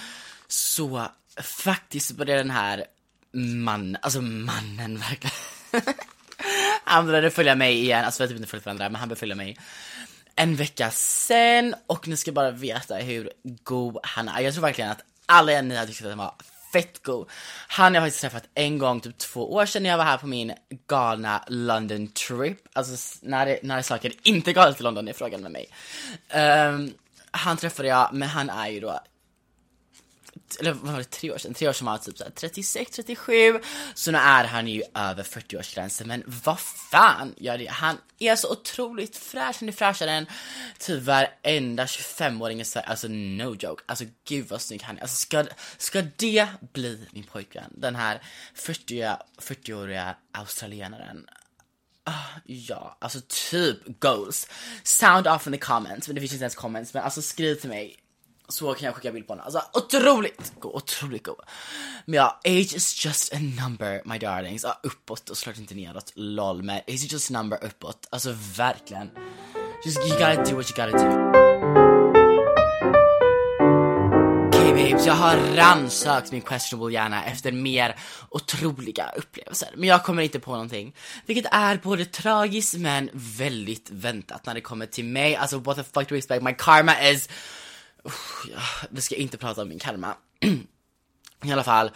Så 0.47 1.07
faktiskt 1.41 2.11
började 2.11 2.39
den 2.39 2.51
här 2.51 2.85
mannen, 3.31 3.97
alltså 4.01 4.21
mannen 4.21 4.97
verkligen. 4.97 5.35
han 6.83 7.05
började 7.05 7.31
följa 7.31 7.55
mig 7.55 7.79
igen, 7.79 8.05
alltså 8.05 8.23
vi 8.23 8.23
har 8.23 8.29
typ 8.29 8.37
inte 8.37 8.49
följt 8.49 8.65
varandra, 8.65 8.89
men 8.89 8.95
han 8.95 9.09
började 9.09 9.19
följa 9.19 9.35
mig 9.35 9.57
en 10.35 10.55
vecka 10.55 10.91
sen 10.91 11.75
och 11.87 12.07
ni 12.07 12.17
ska 12.17 12.31
bara 12.31 12.51
veta 12.51 12.95
hur 12.95 13.31
god 13.43 13.97
han 14.03 14.29
är. 14.29 14.41
Jag 14.41 14.53
tror 14.53 14.61
verkligen 14.61 14.91
att 14.91 15.01
alla 15.25 15.61
ni 15.61 15.75
har 15.75 15.85
tyckt 15.85 16.01
att 16.01 16.09
han 16.09 16.17
var 16.17 16.33
fett 16.71 17.03
god. 17.03 17.29
Han 17.67 17.95
har 17.95 18.01
jag 18.01 18.03
faktiskt 18.03 18.21
träffat 18.21 18.49
en 18.53 18.77
gång, 18.77 18.99
typ 18.99 19.17
två 19.17 19.53
år 19.53 19.65
sedan 19.65 19.83
när 19.83 19.89
jag 19.89 19.97
var 19.97 20.05
här 20.05 20.17
på 20.17 20.27
min 20.27 20.53
galna 20.87 21.43
London 21.47 22.07
trip. 22.07 22.57
Alltså 22.73 23.19
när 23.21 23.45
det, 23.45 23.59
när 23.63 23.77
det 23.77 23.83
saker 23.83 24.13
inte 24.23 24.53
galet 24.53 24.79
i 24.79 24.83
London 24.83 25.07
är 25.07 25.13
frågan 25.13 25.41
med 25.41 25.51
mig. 25.51 25.69
Um, 26.67 26.93
han 27.31 27.57
träffade 27.57 27.87
jag, 27.87 28.09
men 28.13 28.29
han 28.29 28.49
är 28.49 28.67
ju 28.67 28.79
då 28.79 28.99
eller 30.59 30.73
vad 30.73 30.91
var 30.91 30.99
det, 30.99 31.03
tre 31.03 31.31
år 31.31 31.37
sedan? 31.37 31.53
Tre 31.53 31.67
år 31.67 31.73
sedan 31.73 31.85
var 31.85 31.91
han 31.91 32.01
typ 32.01 32.17
såhär 32.17 32.31
36, 32.31 32.91
37. 32.91 33.59
Så 33.93 34.11
nu 34.11 34.17
är 34.17 34.43
han 34.43 34.67
ju 34.67 34.83
över 34.95 35.23
40-årsgränsen. 35.23 36.05
Men 36.05 36.23
vad 36.45 36.59
fan 36.59 37.33
gör 37.37 37.57
det? 37.57 37.67
Han 37.67 37.97
är 38.19 38.35
så 38.35 38.51
otroligt 38.51 39.17
fräsch. 39.17 39.55
Han 39.59 39.69
är 39.69 39.73
fräschare 39.73 40.11
än 40.11 40.25
typ 40.79 41.03
varenda 41.03 41.85
25-åring 41.85 42.61
i 42.61 42.65
Sverige. 42.65 42.87
Alltså 42.87 43.07
no 43.07 43.55
joke. 43.59 43.83
Alltså 43.85 44.05
gud 44.27 44.47
vad 44.49 44.61
snygg 44.61 44.83
han 44.83 44.97
är. 44.97 45.01
Alltså 45.01 45.15
ska, 45.15 45.45
ska 45.77 46.01
det 46.01 46.47
bli 46.73 47.07
min 47.11 47.23
pojkvän? 47.23 47.73
Den 47.75 47.95
här 47.95 48.21
40-åriga 48.55 49.21
40 49.37 50.15
australienaren. 50.31 51.25
Uh, 52.09 52.37
ja, 52.45 52.97
alltså 53.01 53.19
typ 53.51 53.99
goals. 53.99 54.47
Sound 54.83 55.27
off 55.27 55.47
in 55.47 55.53
the 55.53 55.59
comments, 55.59 56.07
men 56.07 56.15
det 56.15 56.21
finns 56.21 56.33
inte 56.33 56.43
ens 56.43 56.55
comments. 56.55 56.93
Men 56.93 57.03
alltså 57.03 57.21
skriv 57.21 57.55
till 57.55 57.69
mig 57.69 57.95
så 58.49 58.73
kan 58.73 58.85
jag 58.85 58.95
skicka 58.95 59.11
bild 59.11 59.27
på 59.27 59.33
henne 59.33 59.43
Alltså 59.43 59.61
otroligt 59.73 60.53
god, 60.59 60.75
otroligt 60.75 61.23
god. 61.23 61.39
Men 62.05 62.17
ja, 62.17 62.39
age 62.45 62.75
is 62.75 63.05
just 63.05 63.33
a 63.33 63.37
number 63.39 64.01
my 64.05 64.17
darlings. 64.17 64.63
Ja, 64.63 64.79
uppåt 64.83 65.29
och 65.29 65.37
såklart 65.37 65.57
inte 65.57 65.75
neråt, 65.75 66.11
lol. 66.15 66.63
Men 66.63 66.75
age 66.75 66.83
is 66.87 67.11
just 67.11 67.31
a 67.31 67.33
number 67.33 67.63
uppåt. 67.63 68.07
Alltså 68.09 68.35
verkligen. 68.57 69.09
Just 69.85 69.97
you 69.97 70.09
gotta 70.09 70.43
do 70.43 70.55
what 70.55 70.71
you 70.71 70.85
gotta 70.85 70.97
do. 70.97 71.29
Okej 74.47 74.71
okay, 74.71 74.91
babes, 74.91 75.05
jag 75.05 75.13
har 75.13 75.37
rannsökt 75.55 76.31
min 76.31 76.41
questionable 76.41 76.93
hjärna 76.93 77.25
efter 77.25 77.51
mer 77.51 77.95
otroliga 78.29 79.11
upplevelser. 79.17 79.69
Men 79.75 79.89
jag 79.89 80.03
kommer 80.03 80.23
inte 80.23 80.39
på 80.39 80.51
någonting. 80.51 80.95
Vilket 81.25 81.53
är 81.53 81.77
både 81.77 82.05
tragiskt 82.05 82.77
men 82.77 83.09
väldigt 83.13 83.89
väntat 83.91 84.45
när 84.45 84.53
det 84.53 84.61
kommer 84.61 84.85
till 84.85 85.05
mig. 85.05 85.35
Alltså 85.35 85.57
what 85.57 85.77
the 85.77 85.83
fuck 85.83 86.09
do 86.09 86.15
you 86.15 86.17
expect? 86.17 86.43
My 86.43 86.53
karma 86.53 87.09
is 87.09 87.29
vi 88.89 89.01
ska 89.01 89.15
inte 89.15 89.37
prata 89.37 89.61
om 89.61 89.69
min 89.69 89.79
karma. 89.79 90.15
I 91.43 91.51
alla 91.51 91.63
fall, 91.63 91.91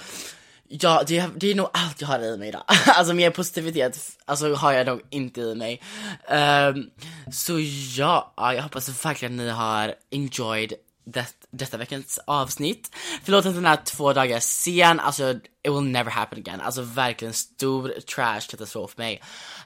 ja, 0.67 1.03
det, 1.07 1.29
det 1.35 1.51
är 1.51 1.55
nog 1.55 1.69
allt 1.73 2.01
jag 2.01 2.07
har 2.07 2.19
i 2.19 2.37
mig 2.37 2.47
idag. 2.47 2.63
alltså 2.87 3.13
mer 3.13 3.29
positivitet 3.29 3.99
alltså, 4.25 4.53
har 4.53 4.71
jag 4.71 4.87
nog 4.87 5.01
inte 5.09 5.41
i 5.41 5.55
mig. 5.55 5.81
Um, 6.29 6.89
så 7.31 7.59
ja, 7.97 8.33
jag 8.37 8.63
hoppas 8.63 9.05
verkligen 9.05 9.39
att 9.39 9.45
ni 9.45 9.49
har 9.49 9.95
enjoyed 10.11 10.73
det, 11.05 11.25
detta 11.51 11.77
veckans 11.77 12.19
avsnitt. 12.27 12.95
Förlåt 13.23 13.45
att 13.45 13.55
den 13.55 13.65
är 13.65 13.75
två 13.75 14.13
dagar 14.13 14.39
sen, 14.39 14.99
alltså 14.99 15.31
it 15.63 15.71
will 15.71 15.81
never 15.81 16.11
happen 16.11 16.39
again. 16.39 16.61
Alltså 16.61 16.81
verkligen 16.81 17.33
stor 17.33 17.89
trash 18.15 18.41
katastrof 18.49 18.91
för 18.91 19.01
mig. 19.01 19.21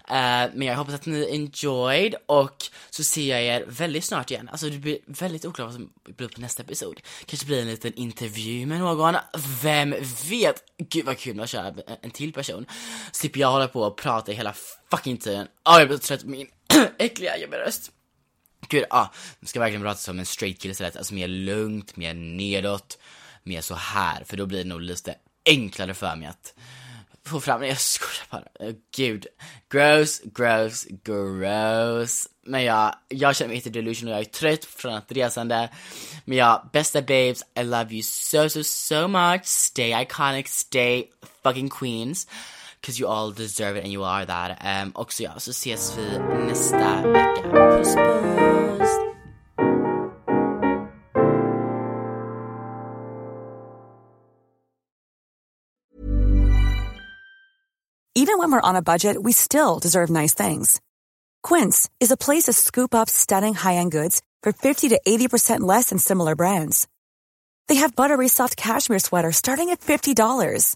Uh, 0.10 0.56
men 0.56 0.62
jag 0.62 0.76
hoppas 0.76 0.93
att 0.93 1.06
ni 1.06 1.30
enjoyed 1.32 2.15
och 2.26 2.65
så 2.89 3.04
ser 3.04 3.30
jag 3.30 3.43
er 3.43 3.65
väldigt 3.67 4.06
snart 4.06 4.32
igen. 4.32 4.50
Alltså 4.52 4.69
det 4.69 4.78
blir 4.78 4.97
väldigt 5.06 5.45
oklart 5.45 5.65
vad 5.65 5.73
som 5.73 5.89
blir 6.04 6.28
på 6.28 6.41
nästa 6.41 6.63
episod. 6.63 7.00
Kanske 7.26 7.46
blir 7.46 7.62
en 7.62 7.67
liten 7.67 7.94
intervju 7.94 8.65
med 8.65 8.79
någon, 8.79 9.15
vem 9.63 9.96
vet? 10.29 10.63
Gud 10.77 11.06
vad 11.06 11.17
kul 11.17 11.40
att 11.40 11.50
köra 11.50 11.73
en 12.02 12.12
till 12.12 12.33
person. 12.33 12.65
Slipper 13.12 13.40
jag 13.40 13.52
hålla 13.52 13.67
på 13.67 13.81
och 13.81 13.98
prata 13.98 14.31
hela 14.31 14.54
fucking 14.92 15.17
tiden. 15.17 15.48
Åh 15.65 15.75
oh, 15.75 15.79
jag 15.79 15.88
blir 15.88 15.98
så 15.98 16.04
trött 16.04 16.21
på 16.21 16.29
min 16.29 16.48
äckliga 16.98 17.38
jobbiga 17.38 17.60
röst. 17.60 17.92
Gud, 18.69 18.85
ah, 18.89 18.99
ah, 18.99 19.13
ska 19.45 19.60
verkligen 19.60 19.81
prata 19.81 19.97
som 19.97 20.19
en 20.19 20.25
straight 20.25 20.62
kille 20.62 20.71
istället, 20.71 20.97
alltså 20.97 21.13
mer 21.13 21.27
lugnt, 21.27 21.95
mer 21.95 22.13
nedåt, 22.13 22.99
mer 23.43 23.62
så 23.62 23.75
här, 23.75 24.23
för 24.23 24.37
då 24.37 24.45
blir 24.45 24.58
det 24.58 24.69
nog 24.69 24.81
lite 24.81 25.15
enklare 25.45 25.93
för 25.93 26.15
mig 26.15 26.27
att 26.27 26.53
få 27.27 27.39
fram 27.39 27.62
det. 27.62 27.67
Jag 27.67 27.79
skojar 27.79 28.27
bara. 28.31 28.67
Eh, 28.67 28.75
gud. 28.95 29.25
Gross, 29.69 30.21
gross, 30.23 30.87
gross. 31.03 32.27
Men 32.45 32.63
jag, 32.63 32.95
jag 33.08 33.35
känner 33.35 33.47
mig 33.47 33.58
inte 33.58 33.69
delusional, 33.69 34.12
jag 34.12 34.19
är 34.19 34.25
trött 34.25 34.65
från 34.65 34.93
att 34.93 35.12
resande. 35.12 35.69
Men 36.25 36.37
ja, 36.37 36.69
bästa 36.73 37.01
babes, 37.01 37.43
I 37.60 37.63
love 37.63 37.93
you 37.93 38.03
so 38.03 38.49
so 38.49 38.63
so 38.63 39.08
much. 39.08 39.45
Stay 39.45 40.01
iconic, 40.01 40.47
stay 40.47 41.05
fucking 41.43 41.69
queens. 41.69 42.27
Cause 42.88 42.98
you 42.98 43.08
all 43.08 43.31
deserve 43.31 43.75
it 43.75 43.83
and 43.83 43.92
you 43.92 44.06
are 44.06 44.25
that. 44.25 44.62
Um, 44.63 44.92
och 44.92 45.13
så 45.13 45.23
ja, 45.23 45.40
så 45.40 45.52
ses 45.52 45.98
vi 45.98 46.19
nästa 46.19 47.02
vecka. 47.02 47.42
Puss 47.52 47.96
puss! 47.96 48.90
Even 58.15 58.40
when 58.40 58.52
we're 58.52 58.62
on 58.62 58.75
a 58.77 58.81
budget, 58.81 59.21
we 59.21 59.33
still 59.33 59.79
deserve 59.79 60.10
nice 60.10 60.33
things. 60.33 60.79
Quince 61.44 61.90
is 62.00 62.12
a 62.12 62.17
place 62.17 62.46
to 62.46 62.54
scoop 62.54 62.96
up 62.96 63.10
stunning 63.10 63.54
high-end 63.54 63.92
goods 63.92 64.21
for 64.42 64.54
50 64.54 64.90
to 64.90 65.02
80% 65.06 65.60
less 65.60 65.90
than 65.90 66.00
similar 66.00 66.35
brands. 66.35 66.88
They 67.67 67.75
have 67.75 67.98
buttery 67.98 68.29
soft 68.29 68.56
cashmere 68.56 69.00
sweaters 69.00 69.35
starting 69.35 69.71
at 69.71 69.81
$50, 69.81 70.75